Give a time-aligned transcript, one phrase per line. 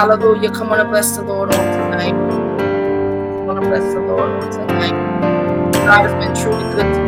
[0.00, 0.50] Hallelujah.
[0.50, 2.12] Come on and bless the Lord on tonight.
[2.12, 4.94] Come on and bless the Lord on tonight.
[5.74, 7.00] God has been truly good to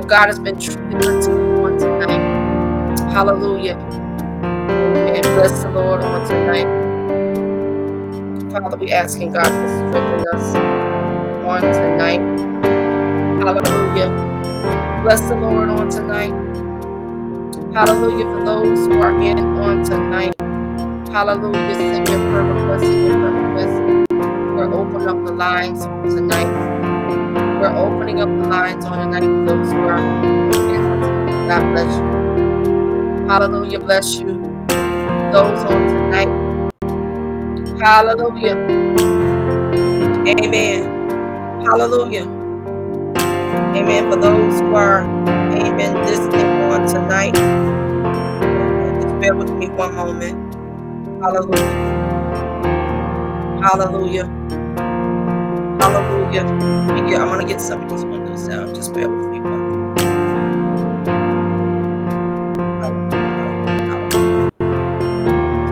[0.00, 0.02] me.
[0.08, 3.12] God has been truly good to me on tonight.
[3.12, 3.74] Hallelujah.
[3.74, 6.66] And bless the Lord on tonight.
[8.50, 10.56] Father, we asking God to strengthen us
[11.44, 12.22] on tonight.
[13.44, 14.08] Hallelujah.
[15.02, 16.32] Bless the Lord on tonight.
[17.74, 20.41] Hallelujah for those who are in on tonight.
[21.12, 21.74] Hallelujah.
[21.74, 23.78] Send your prayer requests and your prayer requests.
[24.56, 26.48] We're opening up the lines tonight.
[27.60, 29.98] We're opening up the lines on tonight those who are.
[31.48, 33.28] God bless you.
[33.28, 33.78] Hallelujah.
[33.80, 34.40] Bless you.
[35.32, 36.32] Those on tonight.
[37.78, 38.56] Hallelujah.
[40.26, 41.62] Amen.
[41.66, 42.22] Hallelujah.
[43.76, 44.10] Amen.
[44.10, 47.34] For those who are, amen, listening on tonight,
[49.02, 50.41] just bear with me one moment.
[51.22, 51.92] Hallelujah.
[53.62, 54.26] Hallelujah.
[55.80, 56.42] Hallelujah.
[57.18, 58.74] I'm to get some of these windows down.
[58.74, 59.40] Just bear with me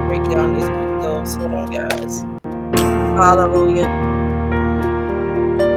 [0.09, 1.37] Break down these windows.
[1.37, 2.23] Hold on, guys.
[3.03, 3.89] Hallelujah.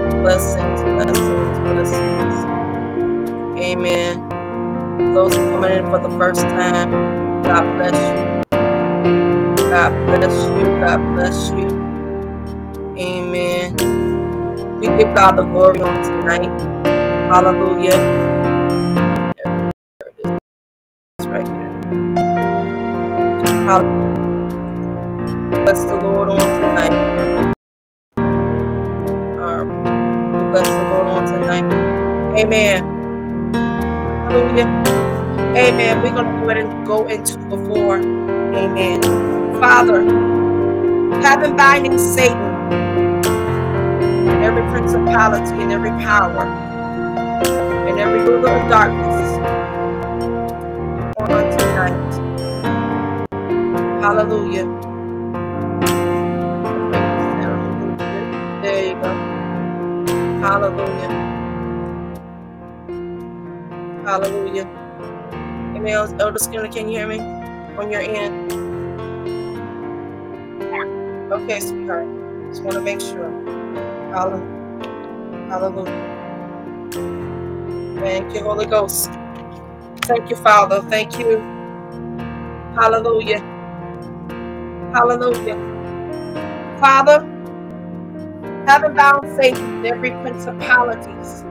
[0.09, 2.63] Blessings, blessings, blessings.
[3.59, 4.29] Amen.
[5.13, 6.91] Those coming in for the first time,
[7.43, 8.32] God bless you.
[9.73, 10.65] God bless you.
[10.85, 11.67] God bless you.
[12.95, 13.75] Amen.
[14.79, 16.51] We give God the glory on tonight.
[17.33, 17.97] Hallelujah.
[21.21, 21.95] Right here.
[23.65, 24.35] Hallelujah.
[25.49, 26.93] Bless the Lord on tonight.
[29.39, 32.39] Um, bless the Lord on tonight.
[32.39, 33.09] Amen.
[34.13, 34.67] Hallelujah.
[35.57, 36.03] Amen.
[36.03, 37.97] We're going to go ahead and go into before.
[37.97, 39.32] Amen.
[39.63, 40.03] Father,
[41.21, 42.35] having binding Satan
[43.95, 46.43] and every principality and every power
[47.87, 49.39] and every ruler of darkness
[51.17, 52.13] on tonight.
[54.01, 54.65] Hallelujah.
[58.61, 59.11] There you go.
[60.41, 61.09] Hallelujah.
[64.03, 64.65] Hallelujah.
[65.73, 66.19] Amen.
[66.19, 67.19] Elder Skinner, can you hear me
[67.77, 68.62] on your end?
[71.43, 72.07] Okay, sweetheart.
[72.49, 73.29] Just want to make sure.
[74.11, 75.49] Hallelujah.
[75.49, 76.13] Hallelujah.
[77.99, 79.11] Thank you, Holy Ghost.
[80.03, 80.81] Thank you, Father.
[80.83, 81.39] Thank you.
[82.75, 83.39] Hallelujah.
[84.93, 85.57] Hallelujah.
[86.79, 87.19] Father,
[88.65, 91.41] having bound Satan, in every principalities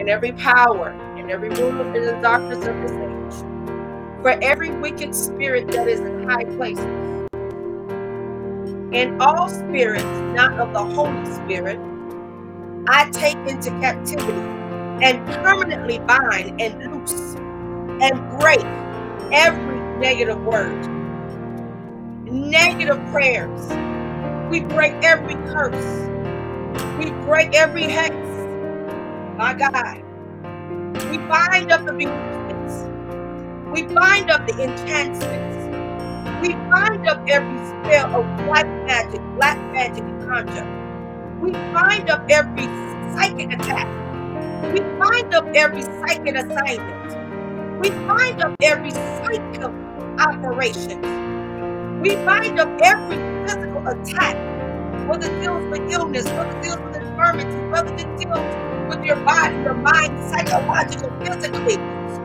[0.00, 3.44] and every power and every ruler in the darkness of this age,
[4.20, 7.01] for every wicked spirit that is in high places,
[8.94, 11.80] and all spirits not of the Holy Spirit,
[12.88, 14.32] I take into captivity
[15.02, 17.34] and permanently bind and loose
[18.02, 18.60] and break
[19.32, 20.86] every negative word,
[22.24, 23.60] negative prayers.
[24.50, 26.08] We break every curse.
[26.98, 28.14] We break every hex.
[29.36, 30.02] My God.
[31.10, 32.84] We bind up the bewitchments.
[33.72, 35.61] We bind up the enchantments.
[36.40, 40.66] We bind up every spell of white magic, black magic, and conjure.
[41.40, 42.64] We bind up every
[43.14, 43.88] psychic attack.
[44.72, 47.80] We bind up every psychic assignment.
[47.80, 49.64] We bind up every psychic
[50.20, 51.00] operation.
[52.00, 54.36] We bind up every physical attack,
[55.08, 59.16] whether it deals with illness, whether it deals with infirmity, whether it deals with your
[59.16, 61.78] body, your mind, psychologically, physically,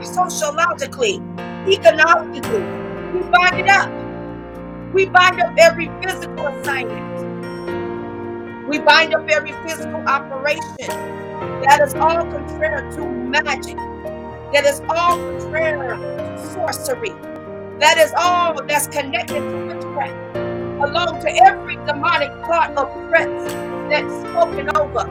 [0.03, 1.21] sociologically,
[1.67, 2.86] economically.
[3.13, 3.89] We bind it up.
[4.93, 7.07] We bind up every physical assignment.
[8.67, 11.17] We bind up every physical operation
[11.63, 13.77] that is all contrary to magic,
[14.53, 17.13] that is all contrary to sorcery,
[17.79, 23.53] that is all that's connected to witchcraft, along to every demonic plot of threats
[23.89, 25.05] that's spoken over.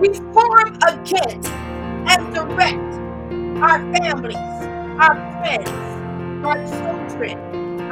[0.00, 2.92] We form against and direct
[3.62, 4.36] our families,
[4.98, 5.91] our friends,
[6.44, 7.38] our children,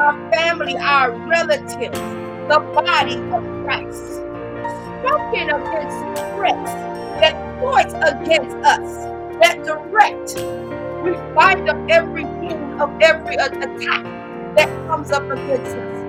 [0.01, 1.99] our family, our relatives,
[2.49, 4.17] the body of Christ.
[5.01, 6.73] Spoken against threats
[7.21, 9.05] that voice against us,
[9.41, 10.35] that direct.
[11.05, 14.05] We bind up every wound of every attack
[14.57, 16.01] that comes up against us.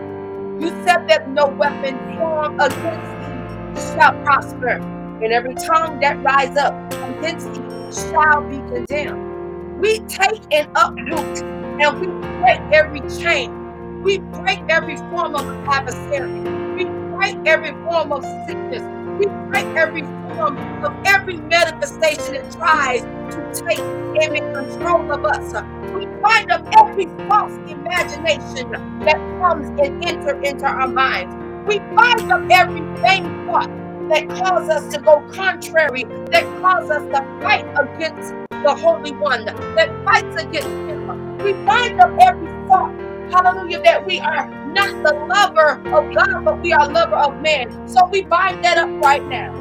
[0.62, 4.80] You said that no weapon formed against thee shall prosper,
[5.24, 9.80] and every tongue that rise up against thee shall be condemned.
[9.80, 11.44] We take and uproot
[11.82, 12.08] and we
[12.40, 14.02] break every chain.
[14.04, 16.32] We break every form of adversary.
[16.76, 16.86] We
[17.16, 18.84] break every form of sickness.
[19.20, 25.54] We break every form of every manifestation that tries to take and control of us.
[25.96, 28.72] We bind up every false imagination
[29.02, 31.34] that comes and enter into our minds.
[31.68, 33.70] We bind up every vain thought
[34.10, 39.46] that cause us to go contrary, that cause us to fight against the Holy One,
[39.46, 41.31] that fights against Him.
[41.44, 42.94] We bind up every thought,
[43.32, 47.88] hallelujah, that we are not the lover of God, but we are lover of man.
[47.88, 49.52] So we bind that up right now.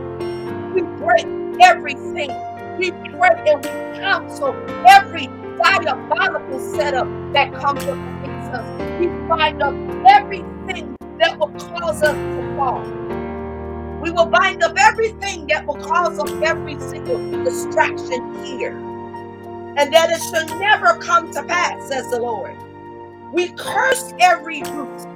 [0.75, 1.27] We break
[1.63, 2.31] everything.
[2.79, 4.55] We break and we counsel
[4.87, 5.29] every
[5.63, 9.01] diabolical setup that comes up against us.
[9.01, 9.75] We bind up
[10.07, 12.85] everything that will cause us to fall.
[14.03, 18.90] We will bind up everything that will cause us every single distraction here.
[19.81, 22.55] And that it should never come to pass, says the Lord.
[23.33, 25.07] We curse every root.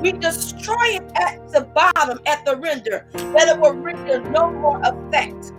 [0.00, 4.80] We destroy it at the bottom, at the render, that it will render no more
[4.80, 5.52] effect,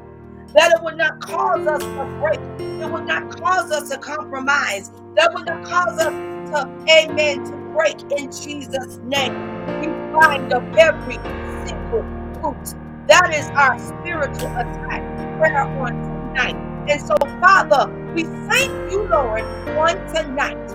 [0.55, 2.39] that it would not cause us to break,
[2.81, 6.13] it would not cause us to compromise, that would not cause us
[6.49, 9.35] to, amen, to break in Jesus' name.
[9.79, 11.19] We bind up every
[11.67, 12.01] single
[12.41, 12.73] root.
[13.09, 15.91] That is our spiritual attack prayer on
[16.33, 16.68] tonight.
[16.87, 19.43] And so, Father, we thank you, Lord,
[19.77, 20.67] on tonight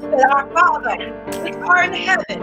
[0.00, 0.96] that our Father,
[1.42, 2.40] which are in heaven,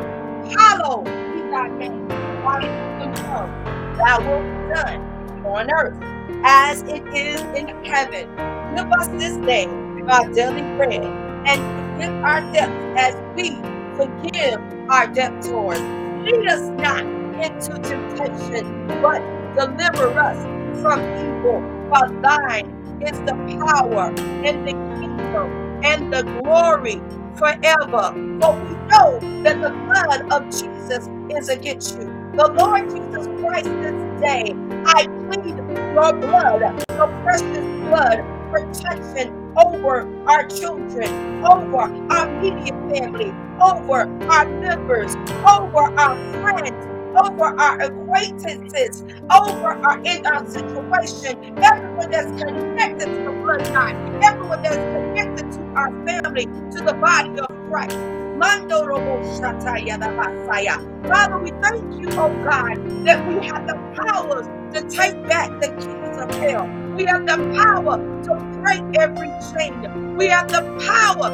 [0.51, 2.07] hallowed be thy name.
[2.07, 3.49] Thy kingdom come,
[3.97, 5.97] thy will be done on earth
[6.43, 8.29] as it is in heaven.
[8.75, 9.67] Give us this day
[10.09, 11.59] our daily bread and
[11.97, 13.55] forgive our debts as we
[13.97, 15.81] forgive our debtors.
[16.25, 17.03] Lead us not
[17.43, 19.19] into temptation, but
[19.55, 20.41] deliver us
[20.81, 21.61] from evil.
[21.89, 23.35] For thine is the
[23.65, 24.13] power
[24.45, 27.01] and the kingdom and the glory
[27.37, 28.13] forever.
[28.41, 32.05] For we know that the blood of Jesus is against you.
[32.35, 34.53] The Lord Jesus Christ this day,
[34.85, 36.61] I plead your blood,
[36.91, 41.77] your precious blood, protection over our children, over
[42.11, 45.15] our immediate family, over our members,
[45.47, 53.23] over our friends, over our acquaintances, over our in our situation, everyone that's connected to
[53.23, 57.97] the bloodline, everyone that's connected to our family, to the body of Christ.
[61.07, 65.69] Father, we thank you, oh God, that we have the power to take back the
[65.69, 66.67] keys of hell.
[66.95, 70.17] We have the power to break every chain.
[70.17, 71.31] We have the power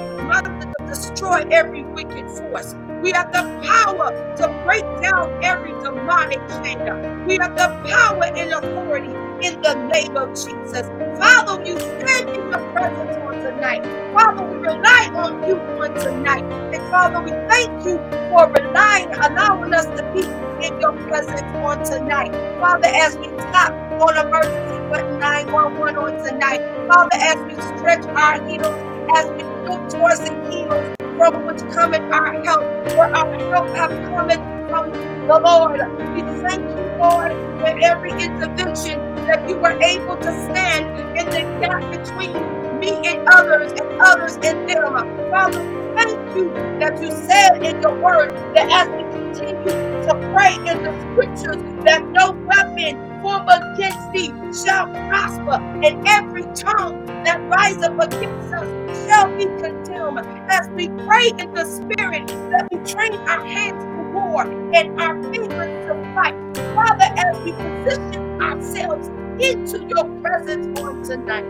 [0.94, 2.76] destroy every wicked force.
[3.02, 6.78] We have the power to break down every demonic chain.
[7.26, 9.10] We have the power and authority
[9.46, 10.88] in the name of Jesus.
[11.20, 13.84] Father, you stand in your presence on tonight.
[14.14, 16.44] Father, we rely on you on tonight.
[16.74, 17.98] And Father, we thank you
[18.30, 20.22] for relying, allowing us to be
[20.68, 22.32] in your presence on tonight.
[22.60, 26.62] Father, as we tap on emergency button 911 on tonight.
[26.88, 32.02] Father, as we stretch our heels, as we look towards the hills from which cometh
[32.14, 34.92] our help, for our help have cometh from
[35.28, 35.80] the Lord.
[36.16, 41.42] We thank you, Lord, for every intervention that you were able to stand in the
[41.62, 42.34] gap between
[42.80, 44.94] me and others and others and them.
[45.32, 45.62] Father,
[45.96, 49.64] thank you that you said in your word that as we continue
[50.08, 54.34] to pray in the scriptures that no weapon formed against thee
[54.66, 58.70] shall prosper, and every tongue that rise up against us
[59.08, 60.20] shall be condemned.
[60.50, 65.16] As we pray in the spirit, that we train our hands to war and our
[65.34, 66.36] fingers to fight.
[66.76, 71.46] Father, as we position ourselves into your presence on tonight.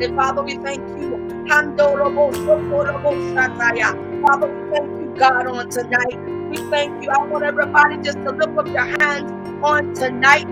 [0.00, 1.20] And Father, we thank you.
[4.26, 6.18] Father, we thank you, God, on tonight.
[6.50, 7.10] We thank you.
[7.10, 10.46] I want everybody just to lift up your hands on tonight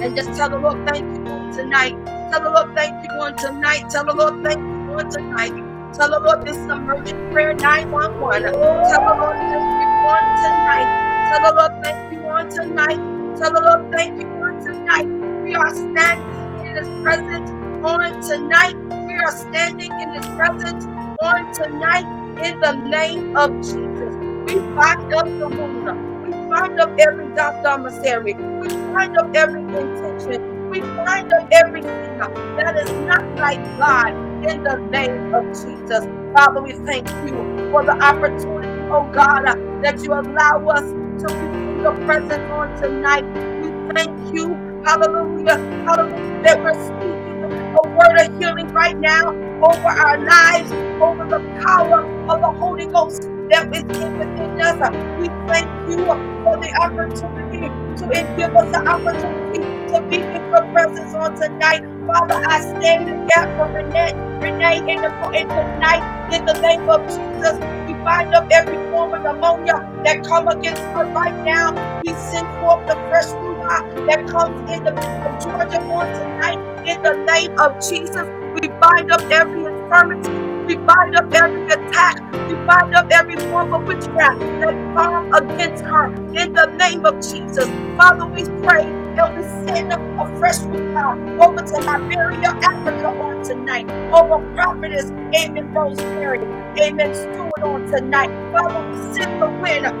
[0.00, 1.96] and just tell the Lord thank you on tonight.
[2.30, 3.90] Tell the Lord thank you on tonight.
[3.90, 5.54] Tell the Lord thank you on tonight.
[5.94, 8.52] Tell the Lord this is emergent prayer 911.
[8.88, 10.90] Tell the Lord thank you on tonight.
[11.26, 13.02] Tell the Lord thank you on tonight.
[13.36, 15.08] Tell the Lord thank you on tonight.
[15.42, 17.50] We are standing in His presence
[17.82, 18.76] on tonight.
[19.08, 20.86] We are standing in His presence
[21.20, 22.06] on tonight
[22.42, 24.16] in the name of Jesus.
[24.46, 25.88] We bind up the wound
[26.24, 27.28] We bind up every
[27.62, 28.34] domiciliary.
[28.60, 30.53] We bind up every intention.
[30.74, 32.18] We bind up everything
[32.58, 34.10] that is not like God
[34.50, 36.04] in the name of Jesus.
[36.36, 39.44] Father, we thank you for the opportunity, oh God,
[39.84, 40.90] that you allow us
[41.22, 43.24] to be your presence on tonight.
[43.62, 47.44] We thank you, hallelujah, hallelujah, that we're speaking
[47.84, 49.30] a word of healing right now
[49.62, 53.84] over our lives, over the power of the Holy Ghost that is
[54.18, 54.78] within us.
[55.20, 56.04] We thank you
[56.44, 59.60] for the opportunity to give us the opportunity
[59.92, 61.82] to be in your presence on tonight.
[62.06, 66.88] Father, I stand in gap for Renee, Renee in the in tonight in the name
[66.88, 67.58] of Jesus.
[67.86, 71.72] We bind up every form of pneumonia that come against her right now.
[72.04, 77.02] We send forth the fresh ruah that comes in the of Georgia on tonight in
[77.02, 78.26] the name of Jesus.
[78.60, 80.53] We bind up every infirmity.
[80.66, 82.16] We bind up every attack.
[82.48, 87.16] We bind up every form of witchcraft that come against her in the name of
[87.20, 87.68] Jesus.
[87.96, 88.86] Father, we pray
[89.36, 89.98] we send a
[90.38, 96.40] fresh ruah over to Liberia, Africa on tonight, over prophetess Amen Rosemary,
[96.80, 98.30] Amen Stewart on tonight.
[98.52, 99.94] Father, we send the wind of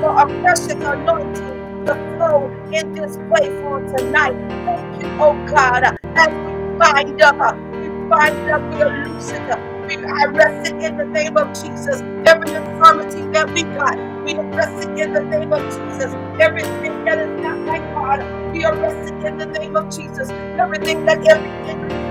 [0.00, 4.36] the precious anointing to flow in this place on tonight.
[4.66, 5.84] Thank you, oh God,
[6.16, 9.50] as we bind up, we bind up, we are loosened
[9.98, 12.02] we arrest it in the name of Jesus.
[12.26, 16.14] Every infirmity that we got, we arrest it in the name of Jesus.
[16.40, 18.20] Everything that is not like God,
[18.54, 20.30] we arrest it in the name of Jesus.
[20.60, 21.52] Everything that every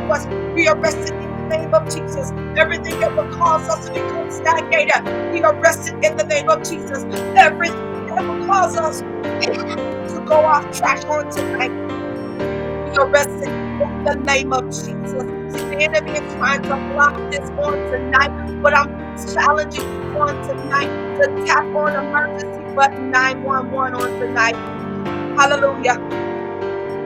[0.08, 2.32] to us, we arrest it in the name of Jesus.
[2.58, 6.60] Everything that will cause us to become stagnated, we arrest it in the name of
[6.64, 7.06] Jesus.
[7.36, 11.72] Everything that will cause us to go off track on tonight,
[12.86, 15.39] we arrest it in the name of Jesus.
[15.54, 18.90] The enemy is trying to block this on tonight, but I'm
[19.34, 24.56] challenging you on tonight to tap on emergency button 911 on tonight.
[25.38, 25.98] Hallelujah.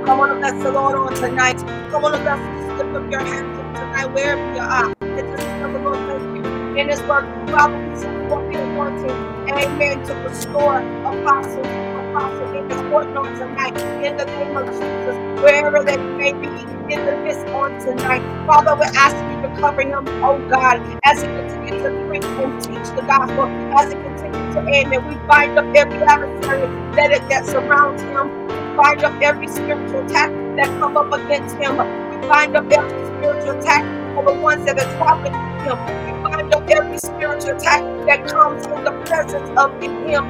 [0.05, 1.57] Come on and bless the Lord on tonight.
[1.91, 4.93] Come on and bless just lift up your hands on tonight, wherever you are.
[5.01, 6.77] And just the Lord, thank you.
[6.77, 9.09] In this work, Father, we send forth the.
[9.53, 10.03] Amen.
[10.07, 11.67] To restore apostles
[12.55, 16.47] in this court on tonight in the name of Jesus, wherever they may be
[16.93, 18.21] in the midst on tonight.
[18.47, 22.61] Father, we're asking you to cover him, oh God, as he continues to preach and
[22.63, 23.45] teach the gospel,
[23.77, 28.03] as he continues to aim, and we bind up every adversary that, it, that surrounds
[28.03, 28.47] him.
[28.47, 31.77] We bind up every spiritual attack that come up against him.
[32.11, 34.85] We bind up every spiritual attack for the ones that are
[35.31, 35.31] to
[35.63, 35.79] him.
[36.05, 40.23] We bind up every spiritual attack that comes in the presence of him in,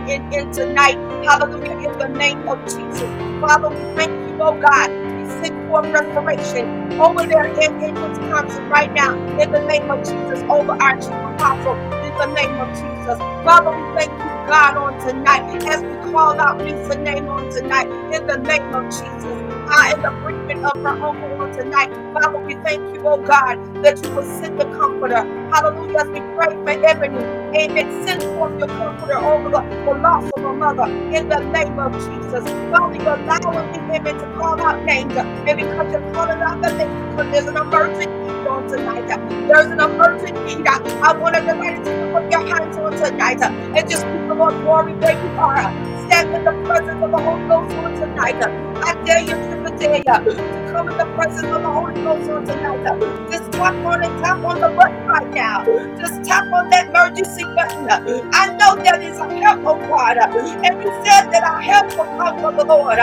[0.52, 0.98] tonight.
[1.24, 1.89] Hallelujah.
[1.91, 3.12] In the name of Jesus.
[3.41, 4.91] Father, we thank you, oh God.
[5.15, 6.67] We seek for restoration
[7.00, 9.15] over there in, in Wisconsin right now.
[9.39, 10.43] In the name of Jesus.
[10.50, 11.78] Over our chief apostle.
[12.04, 13.19] In the name of Jesus.
[13.43, 17.89] Father, we thank you, God, on tonight as we call out Lisa's name on tonight.
[18.13, 19.38] In the name of Jesus.
[19.67, 21.89] I in the bereavement of her uncle on tonight.
[22.13, 25.24] Father, we thank you, oh God, that you will send the comforter.
[25.54, 26.00] Hallelujah.
[26.02, 27.26] As we pray for Ebony.
[27.56, 27.91] Amen.
[28.08, 31.93] Send forth your comforter over the, the loss of a mother in the name of
[31.93, 32.46] Jesus.
[32.72, 35.13] Father, you're allowing me, amen, to call out names.
[35.17, 39.08] And because you're calling out the names, because there's an emergent need on tonight.
[39.48, 40.67] There's an emergent need.
[40.67, 44.96] I want everybody to put your hands on tonight and just keep the Lord glory
[44.96, 45.63] where you are.
[46.08, 48.38] Stand in the presence of the Holy Ghost on tonight.
[48.41, 53.31] I dare you to to come in the presence of the Holy Ghost on tonight.
[53.31, 55.65] Just tap on and tap on the button right now.
[55.99, 57.88] Just tap on that emergency button.
[58.33, 60.17] I know that is a help, oh God.
[60.17, 62.99] And you said that our help will come from the Lord.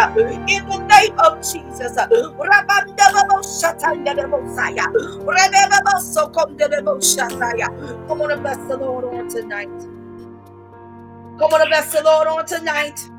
[0.50, 1.96] In the name of Jesus.
[7.96, 9.70] Come on and bless the Lord on tonight.
[11.40, 13.10] Come on and bless the Lord on tonight.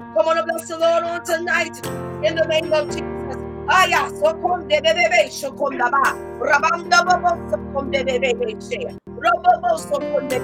[0.00, 1.82] Come on and bless the Lord on tonight.
[2.24, 3.38] In the name of Jesus.
[3.68, 6.14] Aya sokonde bebebe shokonda ba.
[6.40, 8.78] Rabanda babo sokonde bebebe she.
[9.18, 10.38] Robobo sokonde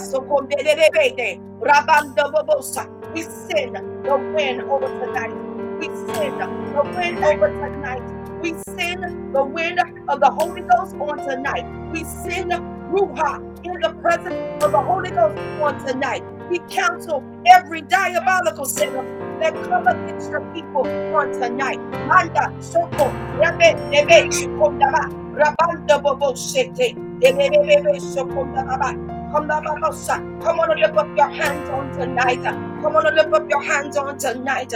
[0.00, 1.40] sokonde bebebe.
[1.62, 2.86] Rabanda babosa.
[3.14, 5.36] We send the wind over tonight.
[5.80, 8.02] We send the wind over tonight.
[8.42, 9.04] We send
[9.34, 11.66] the wind of the Holy Ghost on tonight.
[11.92, 12.52] We send
[12.90, 16.24] Ruha in the presence of the Holy Ghost on tonight.
[16.50, 19.04] We counsel every diabolical sinner
[19.40, 21.80] that come against your people on tonight.
[22.06, 28.96] Manda soko rabe debe shokondaba rabanda bobo shete debe debe shokondaba.
[29.32, 32.42] Come on lift up your hands on tonight.
[32.42, 34.72] Come on lift up your hands on tonight.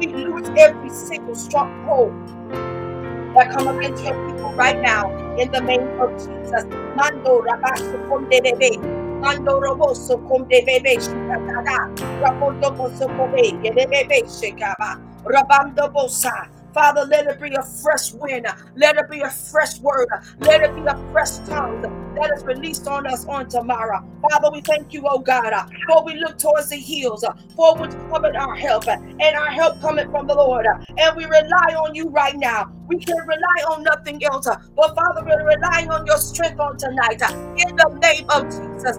[0.00, 2.14] We lose every single stronghold
[3.34, 6.64] that come against your people right now in the name of Jesus.
[6.96, 7.42] Mando
[9.24, 9.56] rabasu konde bebe.
[9.56, 11.88] Mando roboso konde bebe shikadada.
[12.22, 14.98] Rabondo boso kobe yede bebe shikaba.
[15.26, 16.48] Rabando bosa.
[16.74, 18.46] Father, let it be a fresh wind.
[18.76, 20.08] Let it be a fresh word.
[20.40, 24.00] Let it be a fresh tongue that is released on us on tomorrow.
[24.30, 25.52] Father, we thank you, oh God,
[25.86, 27.24] for we look towards the hills,
[27.56, 30.66] for which cometh our help, and our help cometh from the Lord.
[30.98, 32.66] And we rely on you right now.
[32.88, 34.46] We can rely on nothing else.
[34.46, 37.22] But Father, we're relying on your strength on tonight.
[37.22, 38.98] In the name of Jesus.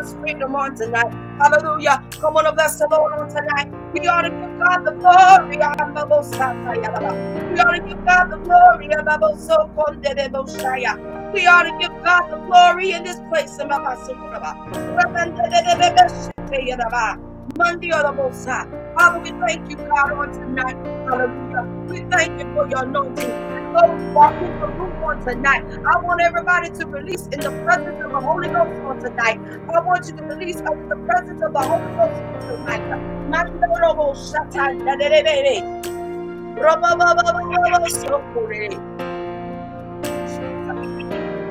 [0.00, 1.12] is freedom on tonight.
[1.40, 2.02] Hallelujah.
[2.20, 3.68] Come on, bless the Lord on tonight.
[3.94, 5.58] We ought to give God the glory.
[7.50, 8.88] We ought to give God the glory.
[11.34, 13.58] We ought to give God the glory in this place.
[17.58, 18.66] Monday or the Most High.
[18.98, 20.76] Father, we thank you, God, on tonight.
[21.06, 21.64] Hallelujah.
[21.88, 23.30] We thank you for your anointing.
[23.30, 27.52] And those who in the room on tonight, I want everybody to release in the
[27.64, 29.40] presence of the Holy Ghost on tonight.
[29.74, 32.82] I want you to release in the presence of the Holy Ghost on tonight.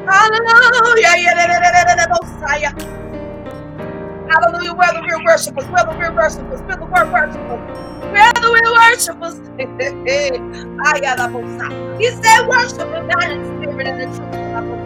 [0.07, 1.09] Hallelujah.
[4.33, 4.73] Hallelujah.
[4.73, 7.61] Whether we're worshipers, whether we're worshipers, whether we're worshipers,
[8.11, 9.39] whether we're worshipers.
[10.85, 11.19] I got
[12.01, 14.82] He said, worship him not in spirit and in truth.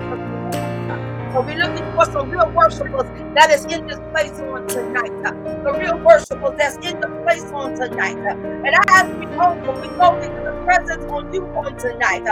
[1.46, 5.12] We're looking for some real worshipers that is in this place on tonight.
[5.64, 8.18] The real worshipers that's in the place on tonight.
[8.18, 12.24] And I as we humble, we go into the presence on you on tonight.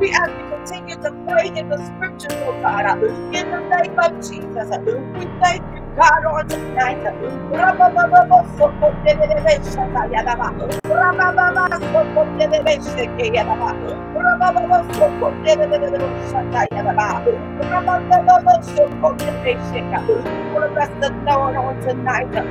[0.00, 3.02] We as we continue to pray in the scriptures, oh God,
[3.34, 4.68] in the name of Jesus.
[5.18, 5.81] We thank you.
[5.96, 7.02] God on tonight.
[7.52, 7.80] Come
[8.56, 9.60] soko telebe
[21.00, 22.32] the Lord on tonight.
[22.32, 22.48] come,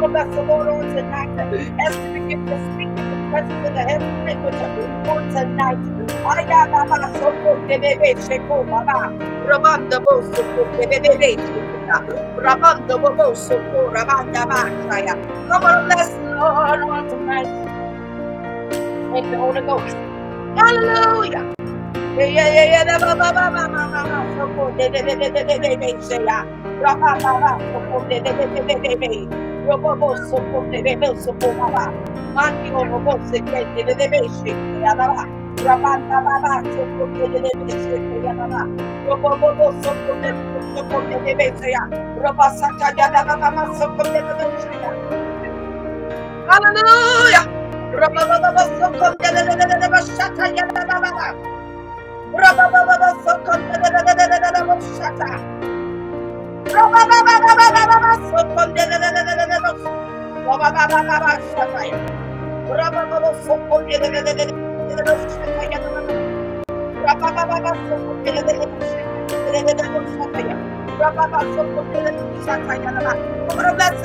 [0.00, 1.28] the rest the Lord on tonight.
[1.86, 3.44] As we begin to speak Come
[15.64, 16.00] on, the
[16.40, 17.48] Lord on tonight.
[19.12, 19.96] Thank the Holy Ghost.
[20.56, 21.54] Hallelujah.
[22.18, 22.98] Yeah, yeah, yeah, yeah.
[22.98, 24.18] Ba ba ba ba ba ba ba.
[24.78, 26.38] De de de de de de de de de ba.
[27.72, 31.92] Soko de de de de de robo soporte de bel soporaba
[32.34, 34.52] mani o robo se que te de beche
[34.82, 35.26] ya baba
[35.64, 38.68] rabanda baba soporte de beche ya baba
[39.08, 40.34] robo robo soporte
[40.74, 41.82] soporte de beche ya
[42.22, 44.92] roba saca ya da baba soporte de beche ya
[46.48, 47.46] Hallelujah.
[47.92, 51.28] Roba baba soporte de de de de bashata ya baba baba.
[52.32, 55.30] Roba baba soporte de de de de de bashata.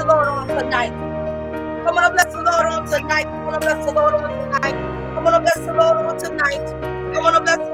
[0.05, 0.29] Lord.
[1.85, 3.23] Come on, bless the Lord on tonight.
[3.25, 4.75] Come on, bless the Lord on tonight.
[5.15, 6.63] Come on, bless the Lord on tonight.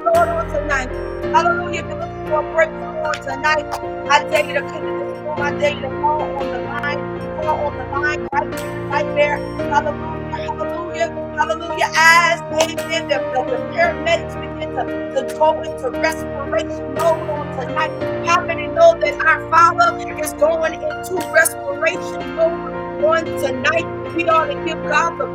[0.05, 0.89] Lord tonight.
[1.35, 2.06] Hallelujah.
[2.27, 3.65] A breakthrough on tonight,
[4.09, 5.41] I dare you to come to this room.
[5.41, 6.99] I dare you to call on the line.
[7.37, 8.49] Call on the line right,
[8.91, 9.37] right there.
[9.69, 10.41] Hallelujah.
[10.57, 11.09] Hallelujah.
[11.37, 11.89] Hallelujah.
[11.95, 12.41] As
[12.89, 14.83] did, the, the, the paramedics begin to,
[15.15, 17.91] to go into respiration mode on tonight.
[18.27, 23.87] How many know that our Father is going into respiration mode on tonight?
[24.15, 25.27] We ought to give God the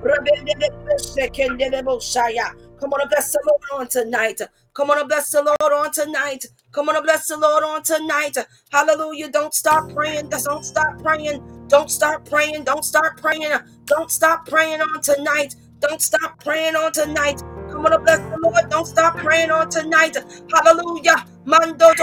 [0.04, 2.44] Rabende de şekende de boşaya.
[2.80, 3.62] Come on, bless the Lord.
[3.72, 4.40] On, tonight.
[4.74, 6.46] Come on, bless the Lord on tonight.
[6.72, 8.36] Come on, bless the Lord on tonight.
[8.72, 9.30] Hallelujah.
[9.30, 10.28] Don't stop praying.
[10.30, 11.42] Don't stop praying.
[11.68, 12.64] Don't stop praying.
[12.64, 13.52] Don't start praying.
[13.86, 15.56] Don't stop praying on tonight.
[15.80, 17.42] Don't stop praying on tonight.
[17.70, 18.70] Come on, bless the Lord.
[18.70, 20.16] Don't stop praying on tonight.
[20.54, 21.24] Hallelujah.
[21.44, 21.94] Mando.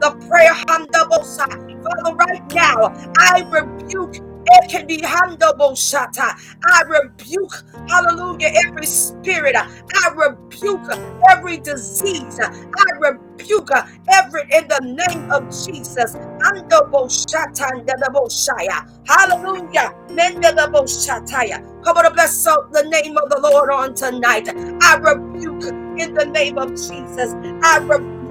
[0.00, 1.46] The prayer handabosa.
[1.82, 6.34] Father, right now, I rebuke it can be handable shata.
[6.66, 7.52] I rebuke,
[7.88, 9.56] hallelujah, every spirit.
[9.56, 10.86] I rebuke
[11.30, 12.38] every disease.
[12.40, 13.70] I rebuke
[14.12, 16.16] every in the name of Jesus.
[16.42, 18.86] Handable shata and the.
[19.08, 19.92] Hallelujah.
[20.10, 21.60] Mendable shataya.
[21.84, 24.48] Come on, bless the name of the Lord on tonight.
[24.82, 27.34] I rebuke in the name of Jesus.
[27.62, 28.21] I rebuke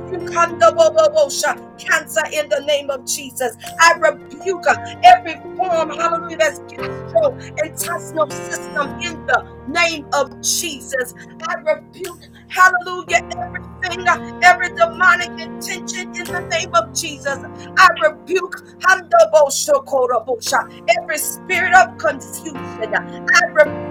[1.78, 3.56] cancer in the name of Jesus.
[3.80, 11.14] I rebuke uh, every form, hallelujah, that's gastrointestinal system in the name of Jesus.
[11.48, 17.40] I rebuke, hallelujah, everything, uh, every demonic intention in the name of Jesus.
[17.78, 18.56] I rebuke
[21.00, 22.56] every spirit of confusion.
[22.94, 23.91] I rebuke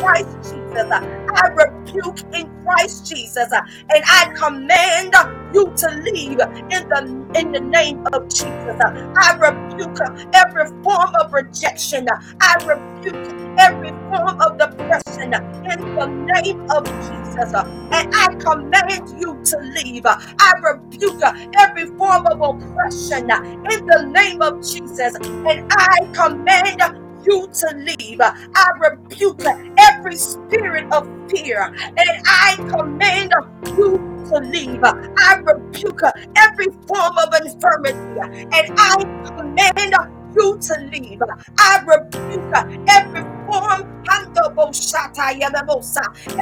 [0.00, 0.90] Christ Jesus.
[0.90, 5.14] I rebuke in Christ Jesus and I command
[5.54, 8.76] you to leave in the in the name of Jesus.
[8.80, 9.98] I rebuke
[10.34, 12.06] every form of rejection.
[12.40, 13.16] I rebuke
[13.58, 16.06] every form of depression in the
[16.42, 17.52] name of Jesus.
[17.92, 20.04] And I command you to leave.
[20.06, 21.20] I rebuke
[21.58, 25.14] every form of oppression in the name of Jesus.
[25.16, 26.82] And I command
[27.26, 28.20] you to leave.
[28.20, 29.42] I rebuke
[29.78, 33.32] every spirit of fear and I command
[33.66, 33.98] you
[34.30, 34.82] to leave.
[34.84, 36.00] I rebuke
[36.36, 38.20] every form of infirmity
[38.52, 39.94] and I command
[40.36, 41.20] you to leave.
[41.58, 42.54] I rebuke
[42.88, 44.04] every form,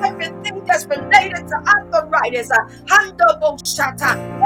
[0.05, 2.51] everything that's related to arthritis,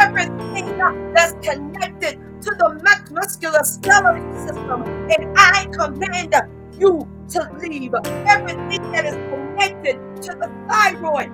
[0.00, 0.78] everything
[1.14, 6.34] that's connected to the muscular skeletal system, and I command
[6.78, 7.94] you to leave.
[8.26, 11.30] Everything that is connected to the thyroid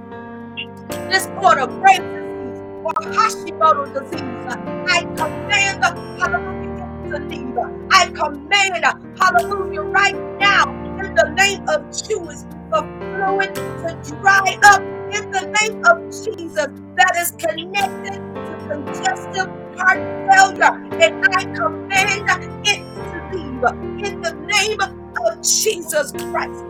[1.11, 4.45] disorder, brain disease, or Hashimoto disease,
[4.89, 5.85] I command
[6.21, 7.59] hallelujah to leave.
[7.91, 8.85] I command
[9.19, 10.65] hallelujah right now
[11.01, 16.69] in the name of Jesus the fluid to dry up in the name of Jesus
[16.97, 20.88] that is connected to congestive heart failure.
[21.01, 22.29] And I command
[22.67, 23.65] it to leave
[24.07, 26.65] in the name of Jesus Christ.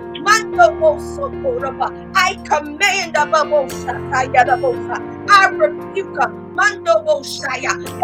[2.15, 3.17] I command
[5.31, 6.19] I rebuke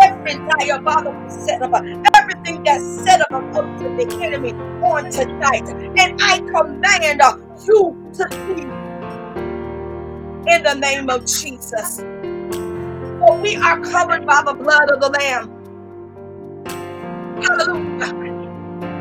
[0.02, 1.74] every diabolical setup,
[2.14, 5.68] everything that's set up up to the enemy on tonight.
[5.98, 7.20] And I command
[7.66, 8.72] you to leave
[10.46, 12.00] in the name of Jesus.
[13.18, 15.53] For we are covered by the blood of the Lamb.
[17.42, 18.14] Hallelujah.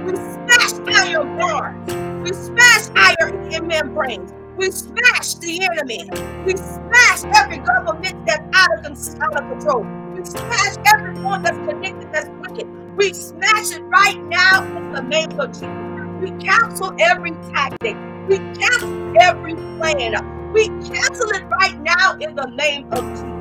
[0.06, 0.74] We smash
[1.08, 1.76] iron bars.
[2.24, 4.34] We smash iron membranes.
[4.58, 6.10] We smash the enemy.
[6.46, 9.86] We smash every government that's out of, out of control.
[10.16, 12.68] We smash everyone that's connected that's wicked.
[12.98, 15.70] We smash it right now in the name of Jesus.
[16.22, 17.98] We cancel every tactic.
[18.28, 18.90] We cancel
[19.22, 20.14] every plan.
[20.54, 23.33] We cancel it right now in the name of Jesus.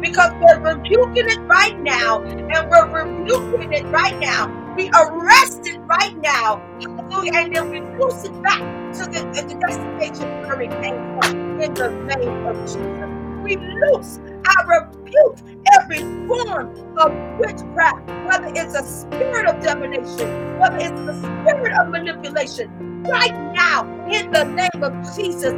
[0.00, 4.74] Because we're rebuking it right now, and we're rebuking it right now.
[4.76, 6.62] We arrest it right now.
[6.80, 7.32] Hallelujah.
[7.34, 8.60] And then we loose it back
[8.94, 13.42] to the, uh, the destination where it came from in the name of Jesus.
[13.42, 15.38] We loose, I rebuke
[15.80, 21.88] every form of witchcraft, whether it's a spirit of divination, whether it's the spirit of
[21.88, 25.52] manipulation, right now, in the name of Jesus,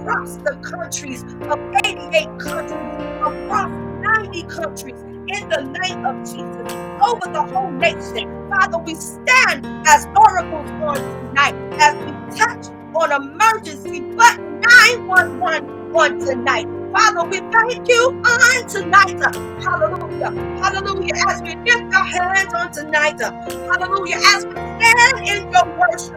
[0.00, 7.26] across the countries of 88 countries, across 90 countries, in the name of Jesus, over
[7.32, 8.48] the whole nation.
[8.50, 16.18] Father, we stand as oracles on tonight as we touch on emergency button 911 on
[16.18, 16.66] tonight.
[16.92, 19.20] Father, we thank you on tonight.
[19.62, 20.30] Hallelujah.
[20.62, 21.14] Hallelujah.
[21.28, 23.20] As we lift our hands on tonight.
[23.20, 24.16] Hallelujah.
[24.16, 26.14] As we stand in your worship.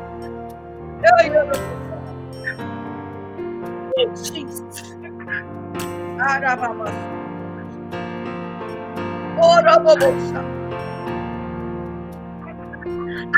[3.98, 4.64] Jesus.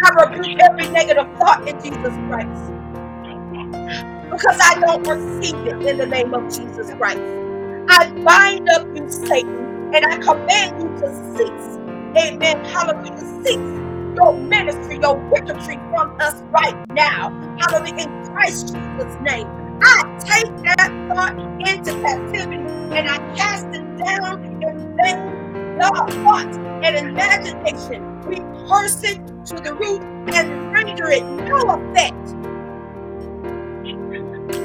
[0.03, 2.73] I rebuke every negative thought in Jesus Christ.
[4.31, 7.23] Because I don't receive it in the name of Jesus Christ.
[7.89, 11.79] I bind up you, Satan, and I command you to cease.
[12.17, 12.57] Amen.
[12.65, 13.17] Hallelujah.
[13.45, 13.59] Cease
[14.15, 17.33] your ministry, your wicketry from us right now.
[17.59, 17.93] Hallelujah.
[17.97, 19.47] In Christ Jesus' name.
[19.81, 22.57] I take that thought into captivity
[22.95, 25.43] and I cast it down in vain
[26.23, 28.21] thoughts and imagination.
[28.27, 30.01] We curse it to the root
[30.33, 32.29] and render it no effect.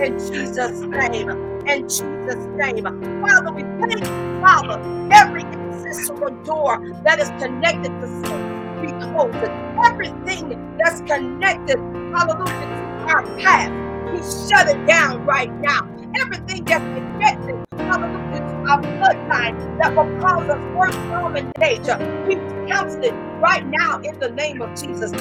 [0.00, 1.30] In Jesus' name.
[1.66, 2.84] In Jesus' name.
[3.22, 4.80] Father, we thank you, Father.
[5.12, 9.50] Every accessible door that is connected to sin, we close it.
[9.84, 11.78] Everything that's connected,
[12.14, 13.87] hallelujah, to our path,
[14.18, 15.88] we shut it down right now.
[16.20, 21.96] Everything that's connected, hallelujah, to our bloodline that will cause us worse harm and danger,
[22.26, 22.34] we
[22.66, 25.12] cancel it right now in the name of Jesus.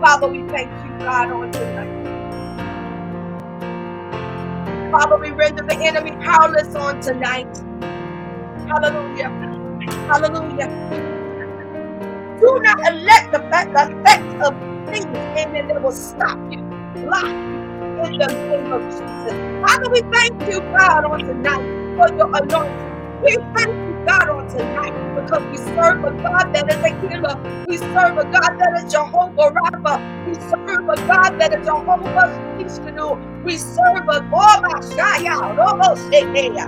[0.00, 2.08] Father, we thank you, God, on tonight.
[4.90, 7.58] Father, we render the enemy powerless on tonight.
[8.68, 9.30] Hallelujah.
[10.08, 11.21] Hallelujah.
[12.40, 13.40] Do not let the,
[13.72, 14.54] the effects of
[14.86, 15.06] things,
[15.38, 16.58] amen, that will stop you,
[16.94, 17.62] block you
[18.04, 19.34] in the name of Jesus.
[19.60, 21.66] Father, we thank you, God, on tonight
[21.96, 22.92] for your anointing.
[23.22, 27.36] We thank you, God, on tonight because we serve a God that is a healer.
[27.68, 30.02] We serve a God that is Jehovah Rapha.
[30.26, 33.18] We serve a God that is Jehovah Tsidkenu.
[33.44, 36.66] We serve a God, Gomashaya, Robo Shekeya.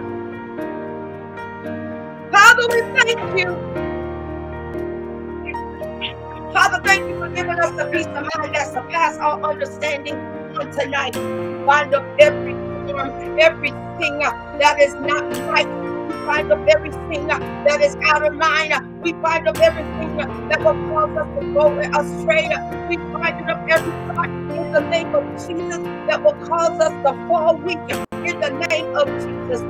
[2.32, 3.93] Father, we thank you.
[6.54, 10.14] Father, thank you for giving us the peace of mind that surpasses our understanding
[10.54, 11.12] on tonight.
[11.66, 12.52] Bind up every
[12.86, 15.66] form, everything that is not right.
[15.66, 18.70] We bind up everything that is out of line.
[19.02, 22.48] We bind up everything that will cause us to go astray.
[22.88, 27.26] We bind up every thought in the name of Jesus that will cause us to
[27.26, 29.60] fall weak in the name of Jesus.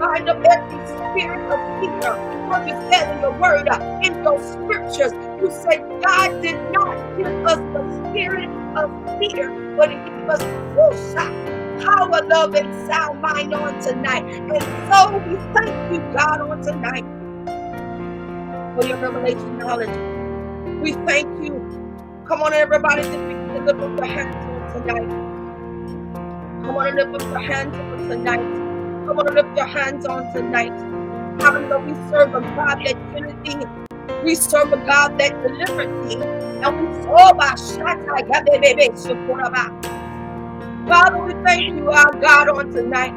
[0.00, 2.34] Bind up every spirit of fear.
[2.50, 3.68] For you said in your word,
[4.02, 5.12] in those scriptures,
[5.44, 8.90] you said God did not give us the spirit of
[9.20, 14.24] fear, but He gave us whoosah, power, love, and sound mind on tonight.
[14.24, 17.04] And so we thank you, God, on tonight
[18.74, 19.90] for your revelation knowledge.
[20.82, 21.60] We thank you.
[22.26, 23.18] Come on, everybody, to
[23.66, 25.10] lift up your hands on tonight.
[26.62, 28.40] Come on and lift up your hands on tonight.
[29.06, 30.72] Come on, and lift your hands on tonight.
[31.40, 31.78] Hallelujah.
[31.86, 33.83] We serve a God that unity.
[34.24, 36.16] We serve a God that delivered me.
[36.62, 37.56] And we serve a
[40.88, 43.14] Father, we thank you, our God, on tonight.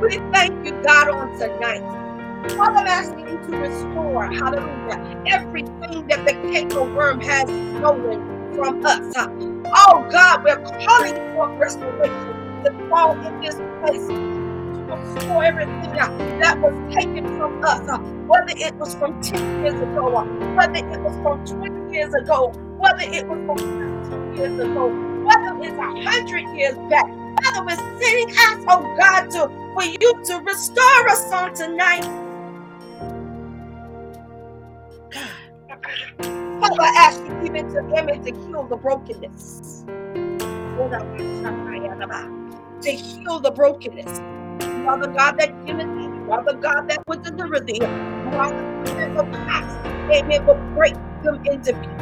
[0.00, 1.84] We thank you, God, on tonight.
[2.56, 7.44] Father, I'm asking you to restore, hallelujah, everything that the cankerworm has
[7.76, 9.14] stolen from us.
[9.74, 16.08] Oh God, we're calling for restoration to fall in this place to restore everything uh,
[16.40, 20.76] that was taken from us, uh, whether it was from 10 years ago, uh, whether
[20.76, 24.88] it was from 20 years ago, whether it was from 15 years ago,
[25.24, 27.06] whether it's 100 years back.
[27.42, 32.04] Father, we're sitting as, oh God, to, for you to restore us on tonight.
[36.60, 39.84] Father, ask you even to him to heal the brokenness.
[42.82, 44.20] To heal the brokenness.
[44.60, 46.04] You are the God that healeth thee.
[46.04, 47.78] You are the God that would deliver thee.
[47.80, 49.76] You are the God that will cast,
[50.10, 51.92] amen, will break them into pieces.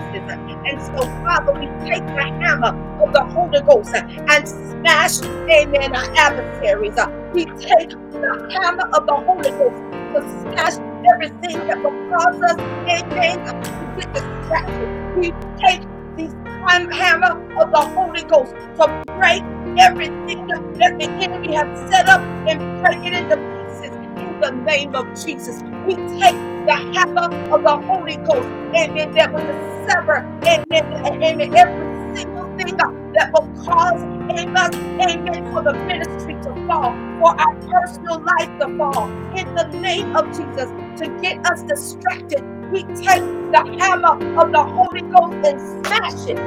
[0.67, 2.73] And so, Father, we take the hammer
[3.03, 6.97] of the Holy Ghost and smash, amen, our adversaries.
[7.33, 9.81] We take the hammer of the Holy Ghost
[10.15, 10.75] to smash
[11.07, 13.53] everything that will cause us, amen, to
[13.97, 15.17] get distracted.
[15.17, 15.83] We take
[16.17, 19.43] the hammer of the Holy Ghost to break
[19.79, 24.95] everything that the enemy has set up and break it into pieces in the name
[24.95, 25.63] of Jesus.
[25.87, 26.37] We take
[26.67, 32.77] the hammer of the Holy Ghost, amen, that will sever, amen, amen, every single thing
[32.77, 38.77] that will cause, amen, amen, for the ministry to fall, for our personal life to
[38.79, 42.45] fall, in the name of Jesus, to get us distracted.
[42.73, 46.39] We take the hammer of the Holy Ghost and smash it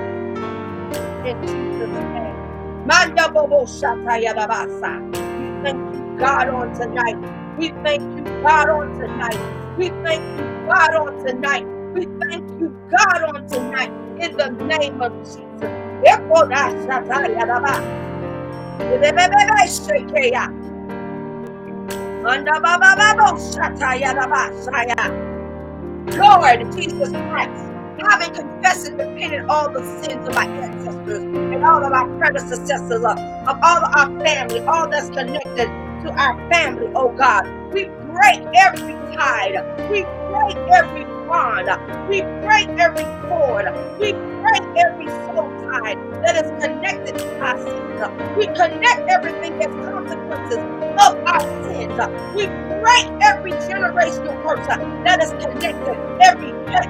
[1.26, 2.38] in Jesus' name.
[2.86, 5.02] Manda bobo shataya babasa.
[5.38, 7.18] We thank you, God, on tonight.
[7.58, 9.40] We thank you, God, on tonight.
[9.78, 11.66] We thank you, God, on tonight.
[11.94, 13.94] We thank you, God, on tonight.
[14.20, 15.74] In the name of Jesus.
[26.18, 27.64] Lord Jesus Christ.
[28.02, 32.92] having confessed and repented all the sins of my ancestors and all of our predecessors,
[32.92, 35.68] of, of all of our family, all that's connected
[36.04, 37.48] to our family, oh God.
[37.74, 39.56] We break every tide.
[39.90, 41.70] We break every bond.
[42.10, 43.68] We break every cord.
[44.02, 44.12] We
[44.48, 48.38] break every soul tie that is connected to our sins.
[48.38, 50.60] We connect everything that's consequences
[51.04, 51.98] of our sins.
[52.36, 52.48] We
[52.80, 56.88] break every generational curse that is connected, every hex,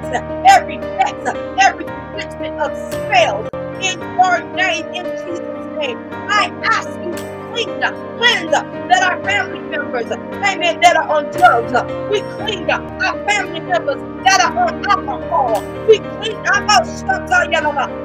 [0.47, 1.15] every vex,
[1.59, 3.49] every connection of spells
[3.81, 5.97] in your name, in Jesus' name.
[6.29, 7.79] I ask you clean,
[8.17, 13.59] cleanse that our family members, amen, that are on drugs, uh, we clean our family
[13.61, 15.61] members that are on alcohol.
[15.87, 16.87] We clean our mouth.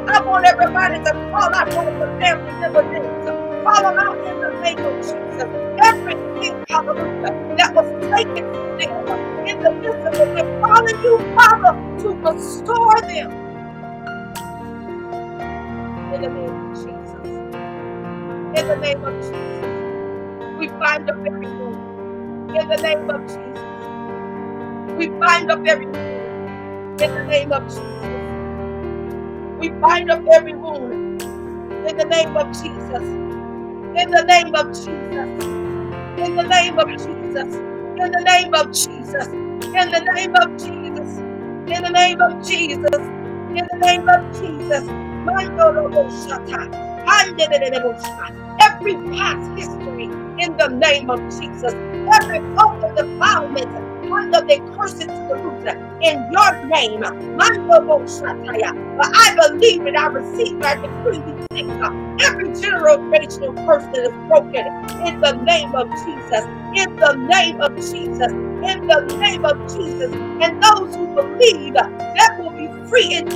[0.09, 3.29] I want everybody to call out one of the family member names.
[3.65, 5.49] Call them out in the name of Jesus.
[5.85, 11.03] Everything, hallelujah, that was taken from them uh, in the midst of it, we're calling
[11.03, 13.53] you, Father, to restore them.
[16.15, 16.92] In the name of Jesus
[18.57, 19.83] in the name of Jesus.
[20.59, 21.83] We bind up every wound
[22.57, 23.65] in the name of Jesus.
[24.97, 26.23] We bind up every wound
[27.01, 27.83] in the name of Jesus.
[29.59, 30.93] We bind up every wound
[31.87, 33.05] in the name of Jesus.
[33.97, 35.31] In the name of Jesus.
[36.17, 37.57] In the name of Jesus.
[37.97, 39.19] In the name of Jesus.
[39.73, 41.19] In the name of Jesus.
[41.69, 43.01] In the name of Jesus.
[43.57, 44.85] In the name of Jesus.
[45.25, 46.92] Mando robo shata.
[48.61, 50.05] Every past history
[50.39, 51.73] in the name of Jesus.
[52.23, 53.69] Every oath of defilement
[54.13, 55.67] under the curse to the root
[56.03, 57.01] in your name.
[58.99, 61.23] But I believe it, I receive, I decree.
[62.23, 64.67] Every generational curse that is broken
[65.07, 66.45] in the name of Jesus.
[66.77, 68.33] In the name of Jesus.
[68.33, 70.13] In the name of Jesus.
[70.43, 72.42] And those who believe that
[72.93, 73.27] free in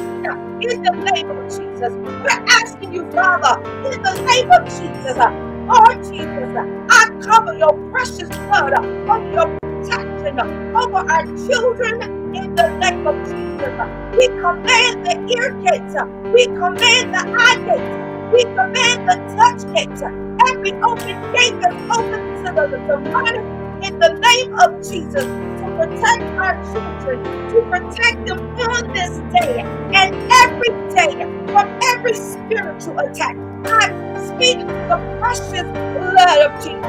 [0.60, 1.92] in the name of Jesus.
[1.96, 3.56] We're asking you, Father,
[3.88, 5.16] in the name of Jesus,
[5.64, 6.52] Lord Jesus,
[6.90, 10.40] I cover your precious blood over your protection
[10.76, 12.02] over our children
[12.36, 13.74] in the name of Jesus.
[14.18, 15.96] We command the ear gates,
[16.34, 17.96] we command the eye gates,
[18.34, 20.02] we command the touch gates,
[20.48, 23.40] every open gate that's open to the demonic
[23.88, 29.60] in the name of Jesus protect our children, to protect them on this day
[29.94, 31.22] and every day
[31.52, 33.36] from every spiritual attack.
[33.66, 33.88] I
[34.26, 36.84] speak the precious blood of Jesus.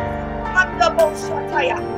[0.57, 1.27] I'm the most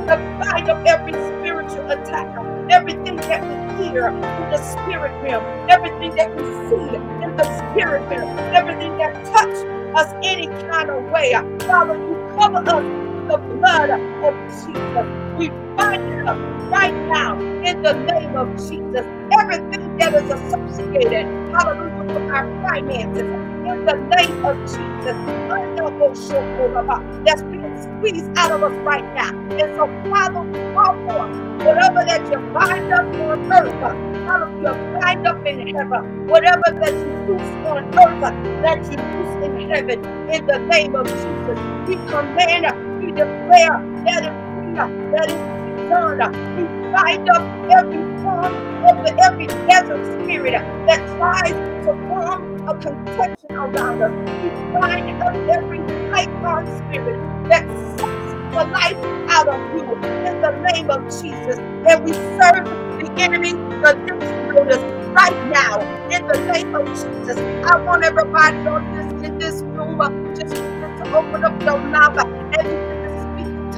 [0.10, 2.28] the bind of every spiritual attack,
[2.72, 8.02] everything that we hear in the spirit realm, everything that we see in the spirit
[8.10, 9.56] realm, everything that touch
[9.96, 11.34] us any kind of way.
[11.68, 14.34] Father, you cover us with the blood of
[14.66, 15.19] Jesus.
[15.40, 16.38] We bind it up
[16.70, 19.08] right now in the name of Jesus.
[19.40, 25.16] Everything that is associated, hallelujah, with our finances, in the name of Jesus.
[27.26, 29.30] That's being squeezed out of us right now.
[29.56, 30.96] And so, Father, we call
[31.64, 33.72] whatever that you bind up on earth,
[34.28, 36.28] hallelujah, bind up in heaven.
[36.28, 41.08] Whatever that you loose on earth, that you loose in heaven, in the name of
[41.08, 41.60] Jesus.
[41.88, 45.42] We command we declare that is that is
[45.90, 46.20] done.
[46.56, 48.54] We bind up every form
[48.86, 50.54] of the, every desert spirit
[50.88, 51.54] that tries
[51.86, 54.14] to form a contention around us.
[54.42, 55.80] We bind up every
[56.12, 57.66] python spirit that
[58.00, 58.98] sucks the life
[59.30, 59.96] out of you
[60.28, 61.60] in the name of Jesus.
[61.90, 62.66] And we serve
[63.00, 64.84] the enemy, the distributors,
[65.16, 67.38] right now in the name of Jesus.
[67.66, 70.56] I want everybody on this in this room uh, just
[70.98, 72.99] to open up your mouth and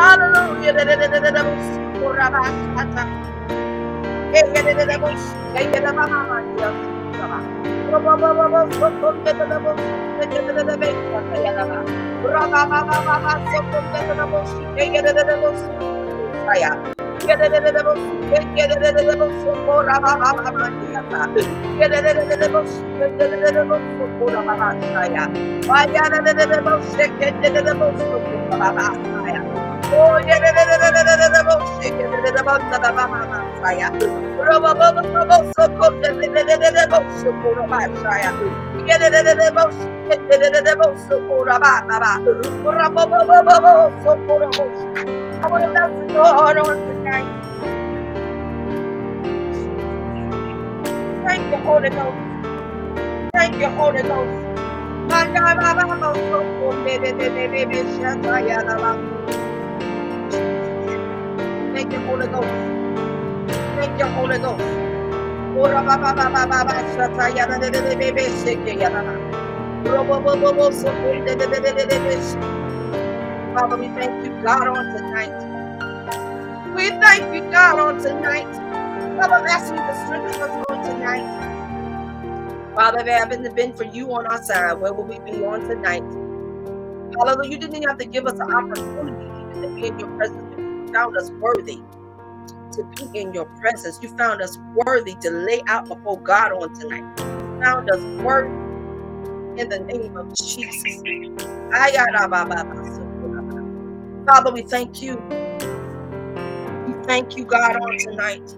[0.00, 0.80] Hallelujah.
[16.50, 16.72] Vaya,
[51.24, 53.30] Thank you, Holy Ghost.
[53.34, 54.50] Thank you, Holy Ghost.
[61.90, 62.78] Thank you, Holy Ghost.
[63.76, 64.62] Thank you, Holy Ghost.
[64.62, 68.10] Oh, Ora ba ba ba ba ba ba shata ya da da da da da
[68.14, 69.14] da shake ya da da.
[69.90, 72.62] Ro bo bo bo bo so ko da da da da da da da shake.
[73.54, 75.34] Father, we thank you, God, on tonight.
[76.76, 78.54] We thank you, God, on tonight.
[79.18, 81.28] Father, asking you to strengthen us on tonight.
[82.74, 85.62] Father, if it hadn't been for you on our side, where would we be on
[85.68, 86.04] tonight?
[87.18, 87.50] Hallelujah.
[87.50, 90.49] You didn't have to give us an opportunity even to be in your presence.
[90.92, 91.80] Found us worthy
[92.72, 93.98] to be in your presence.
[94.02, 97.04] You found us worthy to lay out before God on tonight.
[97.18, 98.54] You found us worthy
[99.56, 101.02] in the name of Jesus.
[104.26, 105.20] Father, we thank you.
[106.86, 108.56] We thank you, God, on tonight.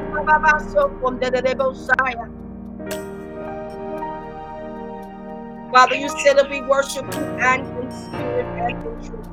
[5.72, 9.28] Father, you said that we worship you and in spirit and in truth.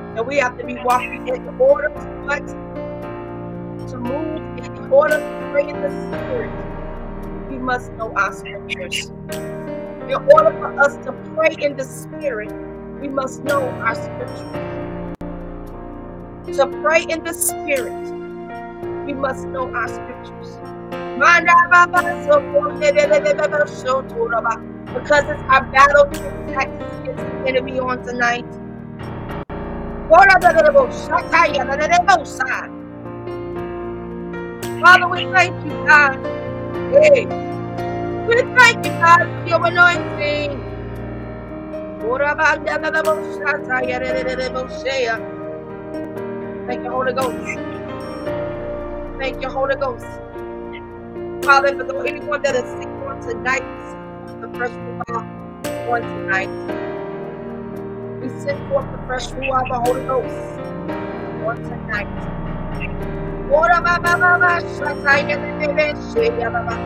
[0.00, 2.46] And we have to be walking in the order to what?
[3.90, 6.52] To move in the order to pray in the spirit.
[7.50, 9.12] We must know our scriptures.
[10.10, 12.50] In order for us to pray in the spirit,
[13.00, 14.40] we must know our scriptures.
[16.58, 18.10] To pray in the spirit,
[19.06, 20.58] we must know our scriptures.
[24.92, 26.06] Because it's our battle
[26.52, 28.46] tactics against the enemy on tonight.
[34.80, 36.18] Father, we thank you, God.
[36.90, 37.26] Hey,
[38.28, 40.60] we thank you, God, for your anointing.
[46.66, 47.58] Thank you, Holy Ghost.
[49.18, 50.06] Thank you, Holy Ghost.
[51.44, 53.64] Father, for anyone that is sick on tonight,
[54.40, 55.24] the fresh ruah
[55.88, 56.50] on tonight.
[58.20, 60.60] We send forth the fresh ruah the Holy Ghost
[61.46, 62.10] on tonight.
[63.50, 66.76] Ora ba ba ba ba, shataya de de de, sheya ba ba.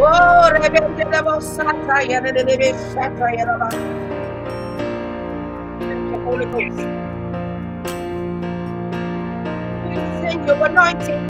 [0.00, 3.68] Oh, rebe de de ba, shataya de de de de, shataya da ba.
[5.80, 6.86] Thank you, Holy Ghost.
[9.84, 11.28] We send your anointing.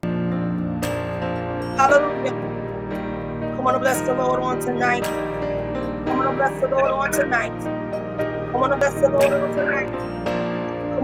[1.76, 2.32] Hallelujah.
[3.56, 5.04] Come on and bless the Lord on tonight.
[6.06, 7.60] Come on and bless the Lord on tonight.
[8.52, 9.90] Come on and bless the Lord on tonight.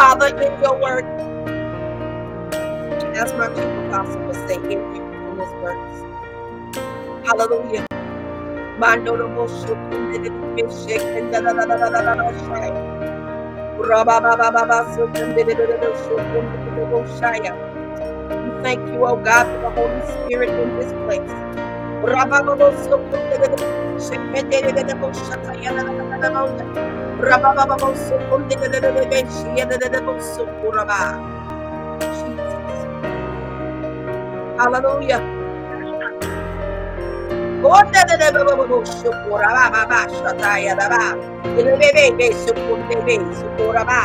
[0.00, 1.04] Father, in your word,
[3.16, 6.04] as my chief possible would say, in you in his words.
[7.26, 7.86] Hallelujah.
[8.78, 12.24] My lo bosho, kende de de beshe, kende la la la la la la la
[13.78, 13.86] We
[18.62, 21.30] thank you, oh God, for the Holy Spirit in this place.
[34.58, 35.22] Hallelujah.
[37.64, 41.16] Onda de de baba baba şukura baba baba şataya da ba.
[41.58, 44.00] Yine bebe be şukun de be şukura ba.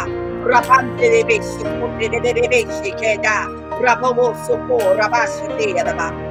[0.50, 3.36] Rapan de de be şukun de de de be şikeda.
[3.84, 6.25] Rapa bo şukura ba.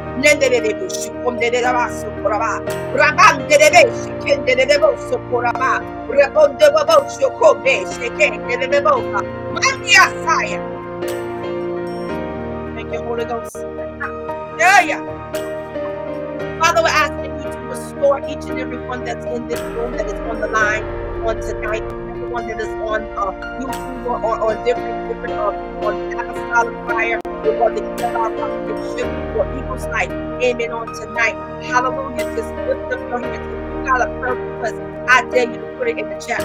[12.75, 13.55] Thank you, Holy Ghost.
[14.59, 15.03] Yeah, yeah.
[16.59, 20.07] Father, we're asking you to restore each and every one that's in this room, that
[20.07, 20.85] is on the line
[21.27, 26.13] on tonight, everyone that is on uh, YouTube or, or, or different, different uh, on
[26.13, 30.11] Apostolic Fire, or the ELR Prophetship, or Eagle's Life.
[30.11, 30.73] Amen.
[30.73, 31.35] On tonight.
[31.65, 32.25] Hallelujah.
[32.37, 33.47] Just lift up your hands.
[33.47, 34.77] If you got a request,
[35.09, 36.41] I dare you to put it in the chat.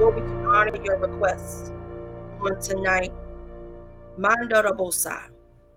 [0.00, 1.72] Lord, we can honor your request
[2.40, 3.12] on tonight.
[4.18, 5.30] Mandarabosa.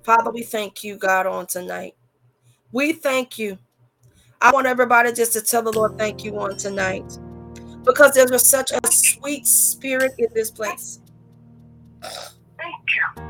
[0.04, 1.96] Father, we thank you, God, on tonight.
[2.72, 3.58] We thank you.
[4.42, 7.18] I want everybody just to tell the Lord thank you on tonight
[7.84, 11.00] because there's such a sweet spirit in this place.
[12.88, 13.28] Thank you.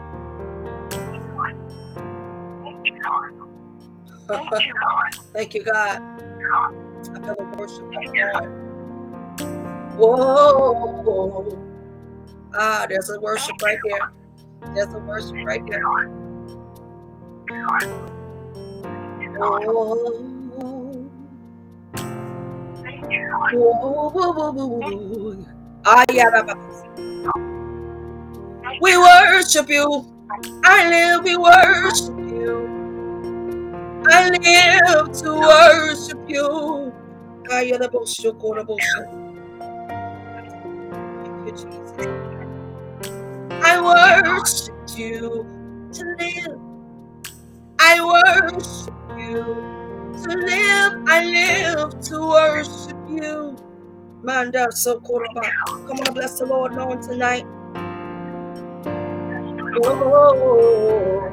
[2.63, 3.33] Thank you, Lord.
[4.27, 4.73] Thank you.
[5.33, 6.01] Thank you, God.
[6.01, 8.45] I feel the worship of God.
[9.97, 11.57] Whoa.
[12.53, 14.11] Ah, there's a worship right there.
[14.75, 15.83] There's a worship right there.
[19.39, 21.09] Oh.
[22.83, 23.53] Thank you, Lord.
[23.53, 25.45] Whoa, whoa, whoa, whoa, whoa.
[25.85, 27.33] Ah, yeah, ba.
[28.81, 30.05] We worship you.
[30.63, 32.85] I live, we worship you.
[34.09, 36.93] I live to worship you.
[37.47, 37.69] Thank
[41.45, 42.07] you, Jesus.
[43.63, 45.45] I worship you
[45.93, 46.59] to live.
[47.79, 49.43] I worship you
[50.23, 51.03] to live.
[51.07, 53.55] I live to worship you.
[54.23, 54.99] Manda so.
[54.99, 57.45] Come on, bless the Lord on tonight.
[59.85, 61.31] Oh.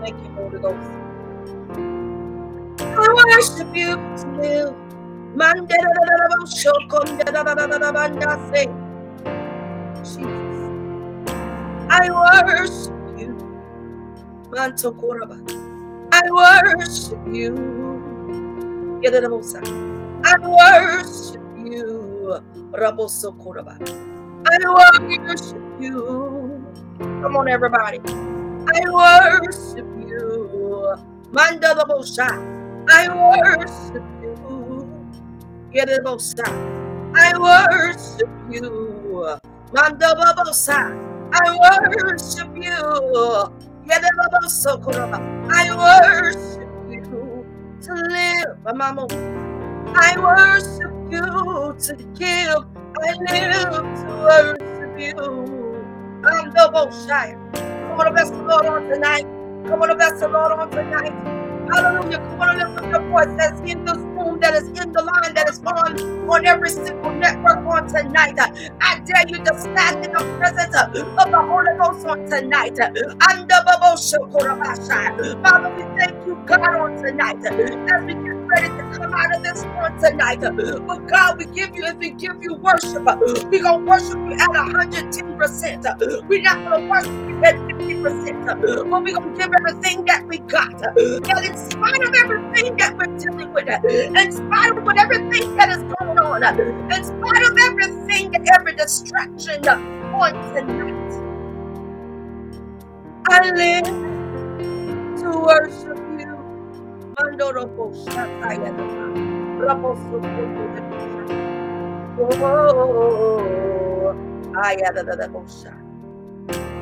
[0.00, 0.90] Thank you, Holy Ghost.
[2.82, 4.76] I worship you still.
[10.04, 10.70] Jesus.
[11.90, 13.36] I worship you.
[16.12, 17.54] I worship you.
[20.24, 22.40] I worship you.
[22.72, 23.78] Rabosokoraba.
[24.46, 24.58] I
[25.22, 26.64] worship you.
[26.98, 28.00] Come on, everybody.
[28.74, 30.94] I worship you.
[31.32, 32.28] Manda the Bosha.
[32.90, 35.06] I worship you.
[35.72, 36.46] Get it, Bosha.
[37.14, 39.38] I worship you.
[39.72, 40.80] Manda Babosa.
[41.32, 43.52] I worship you.
[43.86, 44.80] Get it, Babosa.
[45.50, 47.46] I worship you
[47.82, 48.76] to live.
[48.76, 49.06] Mama.
[49.94, 52.79] I worship you to give.
[52.98, 55.86] I live to worship you.
[56.24, 57.38] I'm the Boshire.
[57.88, 59.24] Come on, bless the Lord on tonight.
[59.66, 61.12] Come on, bless the Lord on tonight.
[61.72, 62.18] Hallelujah.
[62.18, 65.34] Come on, lift up your voice that's in this room, that is in the line,
[65.34, 65.98] that is on
[66.30, 68.36] on every single network on tonight.
[68.80, 70.92] I dare you to stand in the presence of
[71.30, 72.78] the Holy Ghost on tonight.
[72.78, 73.62] And the
[75.44, 77.38] Father, we thank you, God, on tonight.
[77.46, 78.14] As we
[78.50, 80.40] ready to come out of this one tonight.
[80.40, 84.32] But God, we give you, if we give you worship, we're going to worship you
[84.32, 86.28] at 110%.
[86.28, 90.26] We're not going to worship you at 50%, but we're going to give everything that
[90.26, 90.82] we got.
[90.96, 95.70] And in spite of everything that we're dealing with, in spite of what everything that
[95.70, 100.96] is going on, in spite of everything, every distraction on tonight.
[103.28, 103.84] I live
[105.20, 105.99] to worship
[107.20, 107.38] you.
[107.38, 108.70] Mandorobo Shataya
[109.58, 109.96] Rabo
[112.22, 114.14] Oh,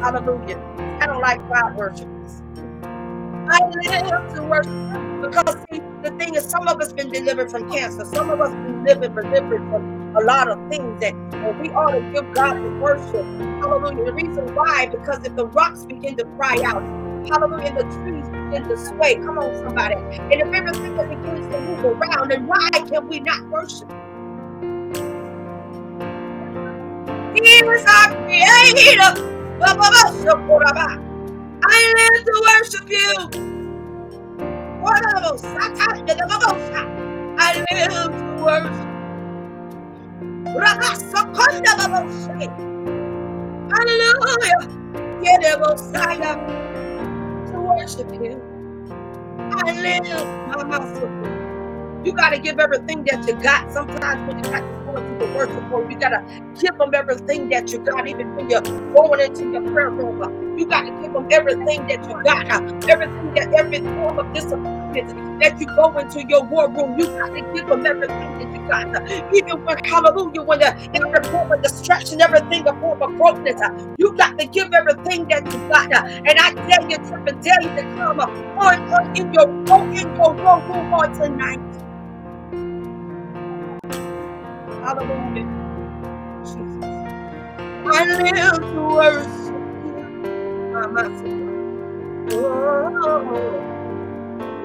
[0.01, 0.59] Hallelujah.
[1.01, 2.43] I don't like crowd worshipers.
[3.51, 7.70] I live to worship because see, the thing is, some of us been delivered from
[7.70, 8.05] cancer.
[8.05, 11.93] Some of us been living delivered from a lot of things that and we ought
[11.93, 13.24] to give God the worship.
[13.61, 14.05] Hallelujah.
[14.07, 16.82] The reason why, because if the rocks begin to cry out,
[17.27, 19.16] hallelujah, the trees begin to sway.
[19.16, 19.95] Come on, somebody.
[19.97, 23.89] And if everything begins to move around, then why can we not worship?
[27.35, 29.14] He is our creator.
[31.64, 33.51] I live to worship you.
[37.39, 38.89] I live to worship.
[43.73, 44.69] Hallelujah.
[47.77, 48.43] Worship you.
[49.53, 50.05] I live,
[50.47, 50.89] Mama.
[52.05, 53.73] You got to give everything that you got.
[53.73, 56.23] Sometimes when you got to go into the worship room, you got to
[56.61, 58.62] give them everything that you got, even when you're
[58.95, 60.59] going into your prayer room.
[60.59, 64.33] You got to give them everything that you got, uh, everything that every form of
[64.93, 66.99] disappointment that you go into your war room.
[66.99, 68.86] You got to give them everything that you got.
[69.34, 73.61] Even when, hallelujah, when the, every form of distraction, everything a form of brokenness,
[73.99, 75.91] you got to give everything that you got.
[75.93, 79.49] And I tell you, to tell you to come on, on in your
[79.95, 81.61] in your war room on tonight.
[84.82, 85.49] Hallelujah.
[86.45, 86.84] Jesus.
[87.86, 90.05] I live to worship you.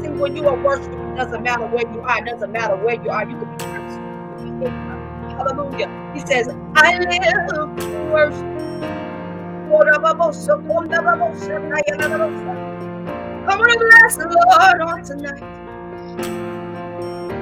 [0.01, 2.95] See, when you are worshiping, it doesn't matter where you are, it doesn't matter where
[3.01, 3.65] you are, you can be.
[5.35, 5.89] Hallelujah.
[6.13, 8.55] He says, I live to worship.
[13.45, 15.43] Come on, bless the Lord on tonight.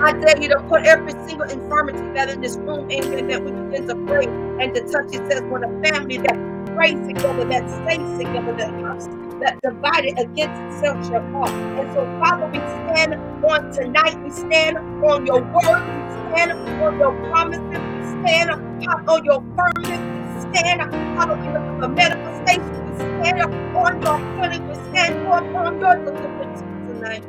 [0.02, 3.52] I dare you to put every single infirmity that in this room, amen, that we
[3.52, 5.14] begin to pray and to touch.
[5.14, 6.38] It says, when a family that
[6.76, 9.08] prays together, that stays together, that house,
[9.44, 11.50] that divided against itself shall fall.
[11.50, 13.16] And so, Father, we stand
[13.46, 14.18] on tonight.
[14.24, 15.84] We stand on your word.
[15.84, 17.64] We stand on your promises.
[17.70, 20.02] We stand on your firmness.
[20.36, 22.86] We stand on the manifestation.
[22.86, 23.42] We stand
[23.76, 24.68] on your healing.
[24.70, 27.24] We stand on, on your deliverance tonight.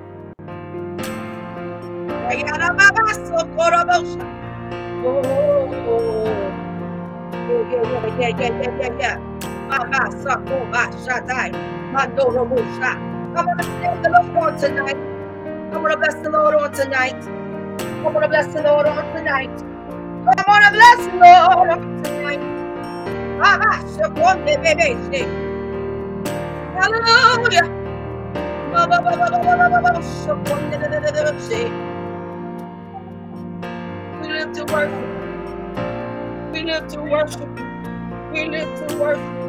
[5.05, 5.23] Oh,
[7.33, 7.83] yeah,
[8.19, 9.17] yeah, yeah, yeah, yeah, yeah.
[9.39, 9.54] Mama,
[13.35, 14.97] Come on, bless the Lord on tonight.
[15.73, 17.23] Come on, bless the Lord on tonight.
[18.03, 19.59] Come on, bless the Lord on tonight.
[20.37, 22.41] Come on, bless the Lord on tonight.
[26.75, 27.85] Hallelujah.
[34.23, 35.27] We live to worship.
[36.53, 37.51] We live to worship.
[38.33, 39.44] We live to worship.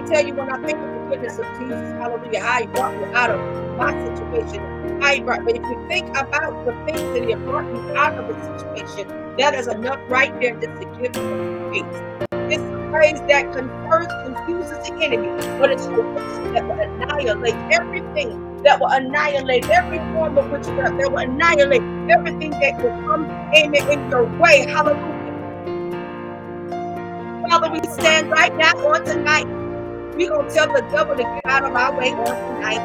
[0.00, 2.96] Me tell you, when I think of the goodness of Jesus, hallelujah, how he brought
[2.96, 5.00] me out of my situation.
[5.02, 8.14] How he brought, but if you think about the things that he brought me out
[8.14, 12.02] of the situation, that is enough right there just to give you praise.
[12.50, 15.28] It's praise that confers, confuses the enemy,
[15.58, 20.96] but it's a worship that will annihilate everything that will annihilate every form of witchcraft,
[20.96, 24.66] that will annihilate everything that will come in, in your way.
[24.66, 25.18] Hallelujah.
[27.50, 29.59] Father, we stand right now on tonight.
[30.20, 32.82] We're going to tell the devil to get out of our way on tonight.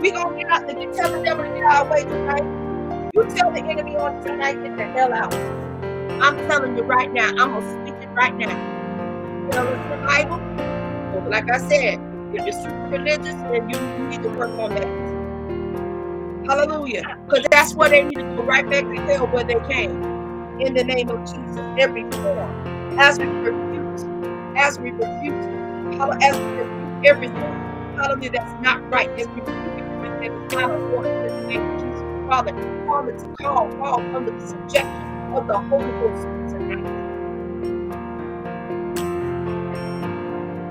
[0.00, 2.02] We're going to get out, to tell the devil to get out of our way
[2.02, 2.42] tonight.
[3.14, 5.32] You tell the enemy on tonight, get the hell out.
[6.20, 8.50] I'm telling you right now, I'm going to speak it right now.
[8.50, 10.40] You know, the Bible.
[11.30, 12.00] Like I said,
[12.34, 14.88] if you're super religious, then you, you need to work on that.
[16.50, 17.18] Hallelujah.
[17.28, 20.02] Because that's where they need to go right back to hell where they came.
[20.60, 22.98] In the name of Jesus, every form.
[22.98, 23.72] As we refuse,
[24.56, 25.46] as we refuse,
[26.22, 27.36] as we refuse everything,
[27.96, 29.08] hallelujah, that's not right.
[29.10, 32.52] As we refuse everything that is not according to the name of Jesus, Father,
[32.86, 36.22] Father, to call, call under the subjection of the Holy Ghost
[36.52, 36.86] tonight.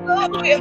[0.07, 0.59] Hallelujah.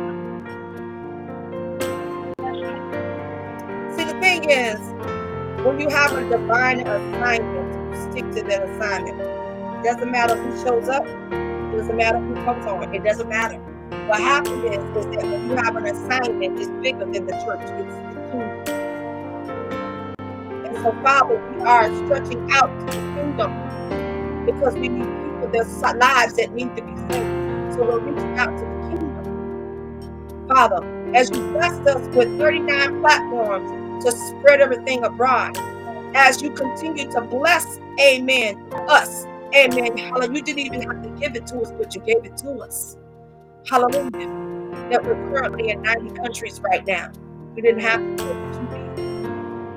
[3.96, 4.78] See, the thing is,
[5.64, 9.18] when you have a divine assignment, stick to that assignment.
[9.84, 11.04] Doesn't matter who shows up,
[11.80, 13.56] doesn't matter who comes on, it doesn't matter.
[14.06, 17.60] What happens is, is that when you have an assignment, it's bigger than the church,
[17.62, 18.76] it's the kingdom.
[20.66, 25.80] And So, Father, we are stretching out to the kingdom because we need people, there's
[25.80, 27.72] lives that need to be saved.
[27.72, 30.48] So, we're reaching out to the kingdom.
[30.48, 35.56] Father, as you blessed us with 39 platforms to spread everything abroad,
[36.14, 39.24] as you continue to bless, amen, us,
[39.54, 40.32] amen, hallelujah.
[40.32, 42.96] You didn't even have to give it to us, but you gave it to us.
[43.68, 44.10] Hallelujah.
[44.90, 47.12] That we're currently in 90 countries right now.
[47.54, 48.80] We didn't have to give it to people.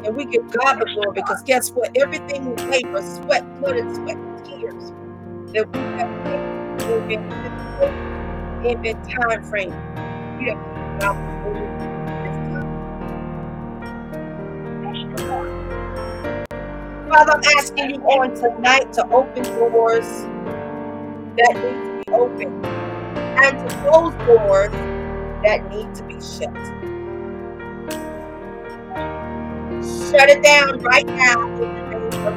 [0.06, 1.96] And we give God the glory because guess what?
[1.96, 4.92] Everything labor, sweat, blood, and sweat, and tears
[5.54, 6.10] that we have
[8.64, 9.74] made in time frame.
[10.38, 11.93] We have
[17.14, 20.08] Father, I'm asking you on tonight to open doors
[21.38, 24.72] that need to be opened and to close doors
[25.44, 26.50] that need to be shut.
[30.10, 32.34] Shut it down right now in the name of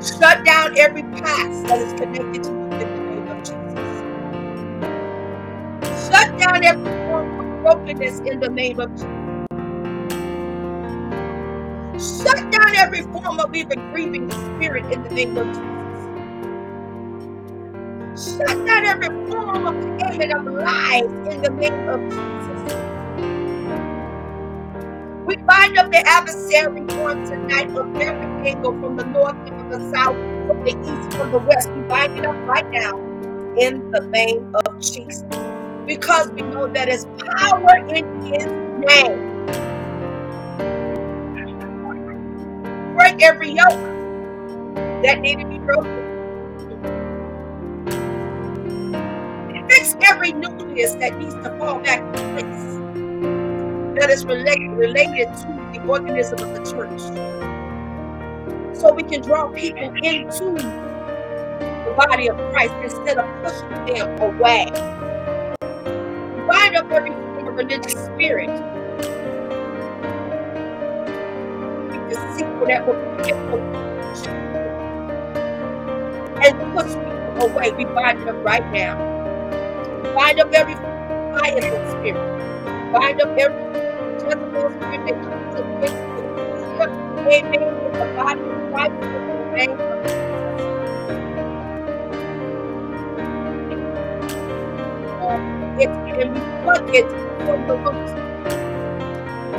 [0.00, 0.16] Jesus.
[0.18, 3.92] Shut down every past that is connected to you in the name of Jesus.
[6.08, 9.17] Shut down every form of brokenness in the name of Jesus.
[11.98, 16.28] Shut down every form of even grieving the spirit in the name of Jesus.
[18.38, 22.74] Shut down every form of payment of lies in the name of Jesus.
[25.26, 29.70] We bind up the adversary on tonight of every angle from the north and from
[29.70, 31.70] the south, from the east, from the west.
[31.72, 32.96] We bind it up right now
[33.58, 35.24] in the name of Jesus.
[35.86, 36.88] Because we know that
[37.18, 38.46] power in his
[38.86, 39.27] name.
[43.08, 43.70] Break every yoke
[45.02, 45.96] that need to be broken.
[49.66, 55.46] Fix every nucleus that needs to fall back in place that is related, related to
[55.72, 57.00] the organism of the church.
[58.78, 64.66] So we can draw people into the body of Christ instead of pushing them away.
[66.46, 68.77] Bind up every religious spirit.
[76.42, 77.72] And push people away.
[77.72, 79.18] We bind them right now.
[80.14, 82.38] Bind up every fire spirit.
[82.92, 83.64] Bind up every
[84.20, 85.98] Jezebel spirit that comes against
[86.80, 87.64] Amen.
[87.86, 89.80] In the body of Christ, in the name
[95.20, 96.40] of it and we
[96.98, 97.08] it
[97.46, 98.27] from the.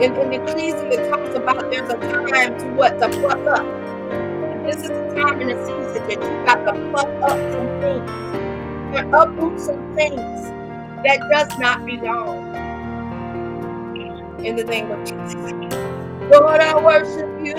[0.02, 2.98] In, in Ecclesiastes, it talks about there's a time to what?
[3.00, 3.66] To pluck up.
[3.66, 7.82] And this is the time in the season that you got to pluck up some
[7.82, 8.10] things
[8.96, 10.16] and uproot some things
[11.04, 12.56] that does not belong.
[14.46, 15.52] In the name of Jesus.
[16.32, 17.56] Lord, I worship you.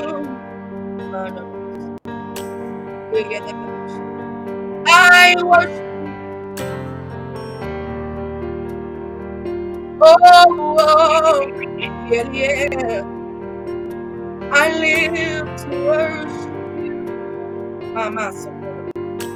[4.87, 5.91] I worship
[10.03, 11.90] Oh, oh, oh.
[12.11, 13.05] Yeah, yeah.
[14.53, 17.19] I live to worship you.
[17.95, 18.33] Mama,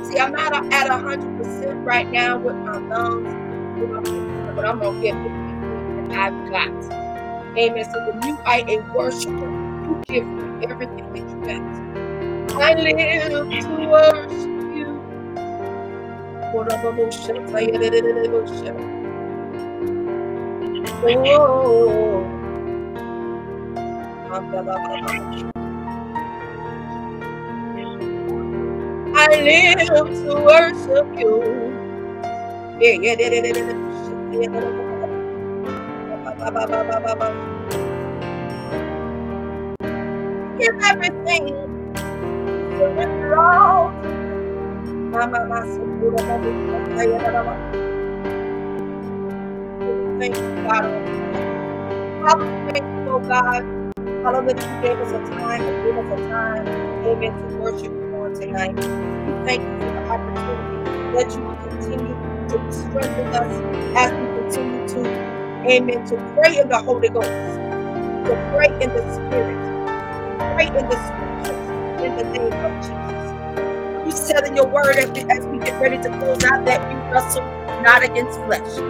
[0.05, 3.35] See, I'm not at a hundred percent right now with my lungs,
[4.57, 6.93] but I'm gonna get everything that I've got.
[7.59, 7.85] Amen.
[7.93, 9.51] So when you are a worshiper,
[9.85, 12.63] you give me everything that you got.
[12.63, 15.01] I live to worship you.
[21.39, 22.34] Oh.
[24.35, 24.41] I
[29.43, 31.33] live to worship you.
[32.81, 34.39] Yeah, yeah, yeah, yeah, yeah, yeah.
[40.59, 41.45] Give everything.
[42.79, 43.93] Surrender all.
[44.97, 45.47] Mama,
[50.19, 50.85] Thank you, God.
[52.73, 53.21] Thank you, oh
[54.25, 54.35] God.
[54.35, 56.69] Hallelujah, you gave us a time and give us a time,
[57.07, 58.77] amen, to worship you on tonight.
[58.77, 60.81] We thank you for the opportunity
[61.15, 62.17] that you will continue
[62.49, 63.53] to strengthen us
[63.97, 69.03] as we continue to, amen, to pray in the Holy Ghost, to pray in the
[69.15, 69.61] Spirit,
[70.55, 71.69] pray in the Scriptures,
[72.05, 73.35] in the name of Jesus.
[74.07, 76.81] You said in your word as we, as we get ready to close out that
[76.89, 77.43] we wrestle
[77.83, 78.81] not against flesh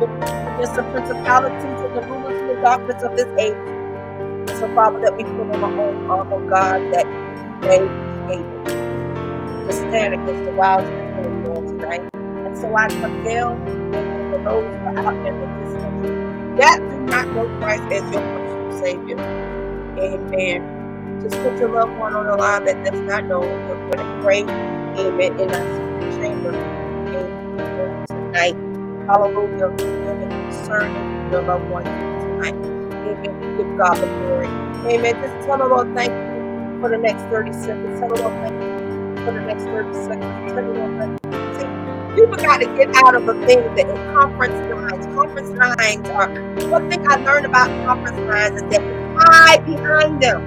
[0.00, 0.10] but
[0.54, 3.77] against the principalities and the rulers and the darkness of this age.
[4.54, 7.06] So, Father, that we put on our own arm, oh God, that
[7.62, 8.64] may be able
[9.66, 10.96] to stand against the wiles of
[11.44, 12.02] the on tonight.
[12.44, 13.60] And so I compel
[14.30, 16.12] for those who are out there in this country
[16.58, 19.18] that do not know Christ as your personal Savior.
[19.98, 20.72] Amen.
[21.20, 23.40] Just put your loved one on the line that does not know.
[23.68, 24.42] We're going to pray.
[24.42, 25.40] Amen.
[25.40, 26.58] In our secret chamber.
[27.06, 28.06] Amen.
[28.08, 28.58] Tonight.
[29.06, 29.74] Hallelujah.
[30.48, 32.77] Concerning your loved one tonight.
[33.04, 33.56] Amen.
[33.56, 34.54] Give God the glory.
[34.84, 35.18] Amen.
[35.20, 36.44] Just tell the Lord thank you
[36.80, 37.94] for the next 30 seconds.
[38.00, 40.52] Tell the Lord thank you for the next 30 seconds.
[40.52, 41.18] Tell the Lord thank you.
[42.14, 45.06] People got to get out of the thing that conference lines.
[45.14, 46.28] Conference lines are
[46.68, 48.82] one thing I learned about conference lines is that
[49.14, 50.42] hide behind them.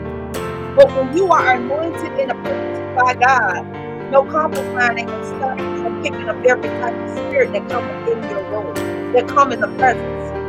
[0.76, 3.64] But when you are anointed and appointed by God,
[4.10, 7.68] no conference line ain't gonna stop you from picking up every type of spirit that
[7.70, 10.41] comes in your room, that come in the presence.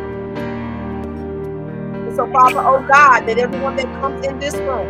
[2.14, 4.88] So, Father, oh God, that everyone that comes in this room,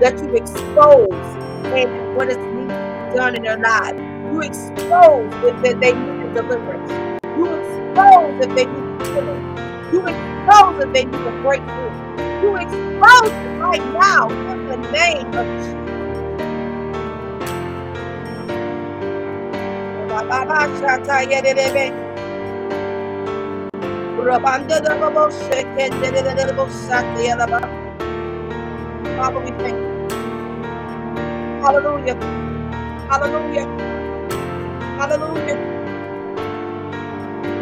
[0.00, 1.38] that you expose
[1.72, 2.70] and what is needed
[3.14, 3.98] done in their lives.
[4.30, 6.92] You expose if that they need deliverance.
[7.36, 9.44] You expose if they need healing.
[9.92, 11.94] You expose if they need a breakthrough.
[12.42, 15.76] You expose it right now in the name of Jesus.
[29.16, 30.08] Father, we thank you.
[31.62, 32.16] Hallelujah.
[33.10, 33.66] Hallelujah.
[34.82, 35.84] Hallelujah.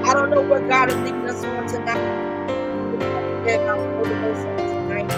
[0.04, 2.24] I don't know where God is leading us on tonight.
[3.44, 4.58] Will hold us on
[4.88, 5.10] tonight.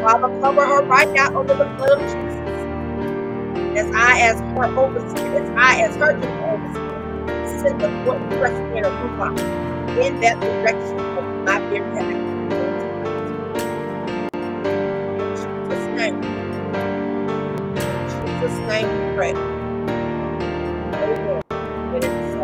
[0.01, 2.67] Father, cover her right now under the blood of Jesus.
[3.75, 6.97] As I, as her overseer, as I, as her overseer,
[7.45, 7.89] send the
[8.37, 8.99] fresh wind of
[9.99, 12.19] in that direction of my very heaven.
[15.35, 16.21] Jesus' name.
[18.09, 19.33] Jesus' name we pray.
[20.79, 21.43] Amen.
[21.75, 22.35] And it's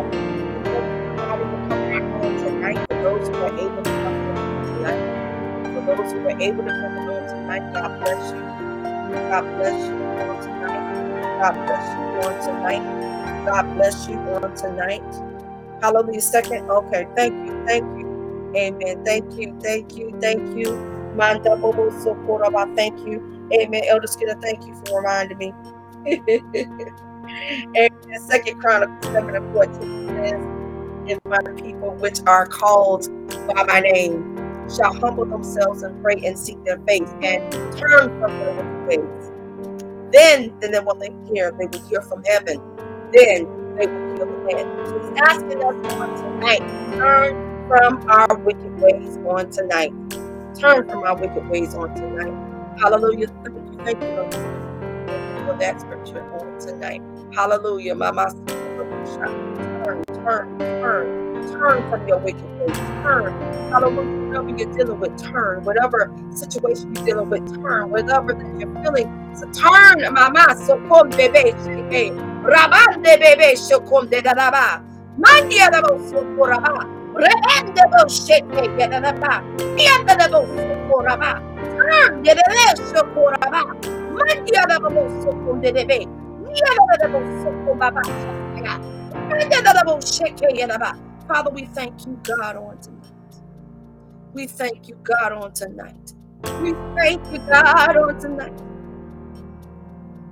[2.20, 5.02] come tonight for those who are able to come on tonight.
[5.74, 8.42] For those who are able to come on tonight, God bless you.
[9.30, 11.40] God bless you on tonight.
[11.40, 13.44] God bless you on tonight.
[13.46, 15.27] God bless you on tonight.
[15.80, 16.20] Hallelujah.
[16.20, 16.70] Second.
[16.70, 17.06] Okay.
[17.16, 17.64] Thank you.
[17.66, 18.52] Thank you.
[18.56, 19.04] Amen.
[19.04, 19.58] Thank you.
[19.60, 20.16] Thank you.
[20.20, 20.74] Thank you.
[21.14, 22.74] Manda oh, bobo sokoraba.
[22.76, 23.38] Thank you.
[23.52, 23.82] Amen.
[23.88, 25.52] Elder Skinner, thank you for reminding me.
[27.76, 28.20] Amen.
[28.26, 33.08] Second Chronicles 7 and 14 says, If my people which are called
[33.46, 34.36] by my name
[34.68, 39.30] shall humble themselves and pray and seek their face and turn from their ways,
[40.12, 41.00] then, then they will
[41.32, 42.60] hear, they will hear from heaven.
[43.12, 43.46] Then
[43.86, 44.88] will heal the land.
[44.88, 46.60] So he's asking us on tonight,
[46.96, 49.92] turn from our wicked ways on tonight.
[50.58, 52.34] Turn from our wicked ways on tonight.
[52.80, 53.28] Hallelujah.
[53.84, 54.34] Thank you, Lord,
[55.46, 57.02] for that scripture on tonight.
[57.34, 57.94] Hallelujah.
[57.94, 58.32] Mama.
[58.46, 63.34] Turn, turn, turn, turn from your wicked Turn.
[63.70, 64.28] Hallelujah.
[64.28, 65.64] Whatever you're dealing with, turn.
[65.64, 67.90] Whatever situation you're dealing with, turn.
[67.90, 70.14] Whatever that you're feeling, so turn.
[70.14, 70.56] Mama.
[70.66, 71.52] So come, baby.
[71.64, 72.14] Shake.
[72.44, 73.56] Rabande, baby.
[73.56, 74.82] Shokom de daraba.
[75.18, 76.86] Mandia de socoraba.
[77.14, 78.78] Rebende bo shake.
[78.78, 79.42] Yadaba.
[79.76, 81.40] Mianda de bo socoraba.
[81.76, 82.24] Turn.
[82.24, 82.76] Yadaba.
[82.92, 83.62] Socoraba.
[84.14, 85.72] Mandia the most, so come, de
[87.12, 87.80] bo sokom
[90.42, 91.07] de debe.
[91.28, 93.12] Father, we thank you, God, on tonight.
[94.32, 96.14] We thank you, God, on tonight.
[96.58, 98.62] We thank you, God, on tonight.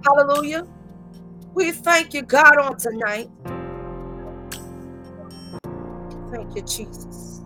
[0.04, 0.64] Hallelujah.
[1.54, 3.28] We thank you, God, on tonight.
[6.30, 7.42] Thank you, Jesus.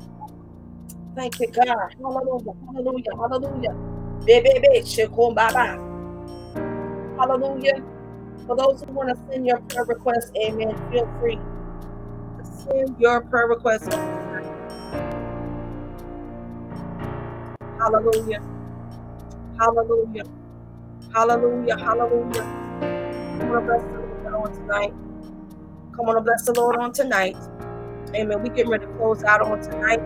[1.16, 1.76] Thank you, God.
[2.00, 2.52] Hallelujah.
[2.66, 3.12] Hallelujah.
[3.18, 3.74] Hallelujah.
[4.24, 5.76] Bebe, shekom baba.
[7.18, 7.82] Hallelujah.
[8.46, 11.38] For those who want to send your prayer requests, amen, feel free
[12.72, 13.88] send your prayer requests.
[17.78, 18.40] Hallelujah.
[19.58, 20.24] Hallelujah.
[21.14, 21.76] Hallelujah.
[21.78, 22.46] Hallelujah.
[23.38, 24.94] Come on, bless the Lord on tonight.
[25.96, 27.36] Come on, bless the Lord on tonight.
[28.14, 28.42] Amen.
[28.42, 30.00] We getting ready to close out on tonight.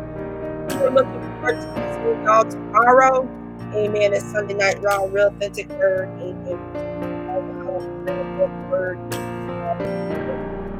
[0.78, 3.28] We're looking forward to seeing y'all tomorrow.
[3.74, 4.14] Amen.
[4.14, 6.10] It's Sunday night raw, real authentic word.
[6.20, 6.60] Amen.
[8.70, 8.98] Word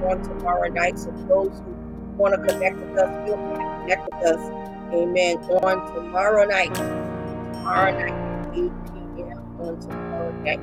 [0.03, 0.99] on tomorrow night.
[0.99, 1.74] So those who
[2.17, 4.51] want to connect with us, feel free to connect with us.
[4.93, 5.37] Amen.
[5.39, 6.75] On tomorrow night.
[6.75, 8.73] Tomorrow night, 8
[9.17, 9.61] p.m.
[9.61, 10.61] on tomorrow night.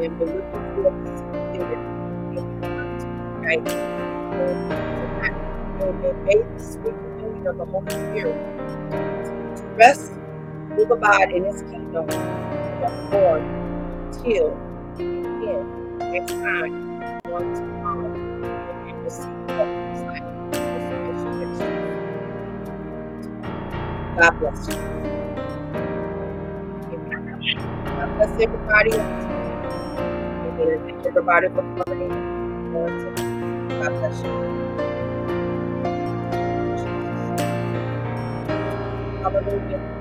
[0.00, 1.76] And we're looking forward to seeing you
[2.34, 3.68] tomorrow night.
[4.36, 4.86] Um,
[5.82, 8.36] and may the sweet communion of the Holy Spirit
[9.56, 10.12] to rest,
[10.70, 13.40] move, abide in His kingdom forevermore
[14.12, 14.56] till
[14.96, 18.14] again next time on tomorrow.
[18.88, 19.75] And we'll see what
[24.16, 24.76] God bless you.
[27.84, 28.92] God bless everybody.
[28.92, 29.36] Thank
[31.06, 32.34] everybody for coming in.
[33.78, 34.32] God bless you.
[39.22, 39.95] Hallelujah.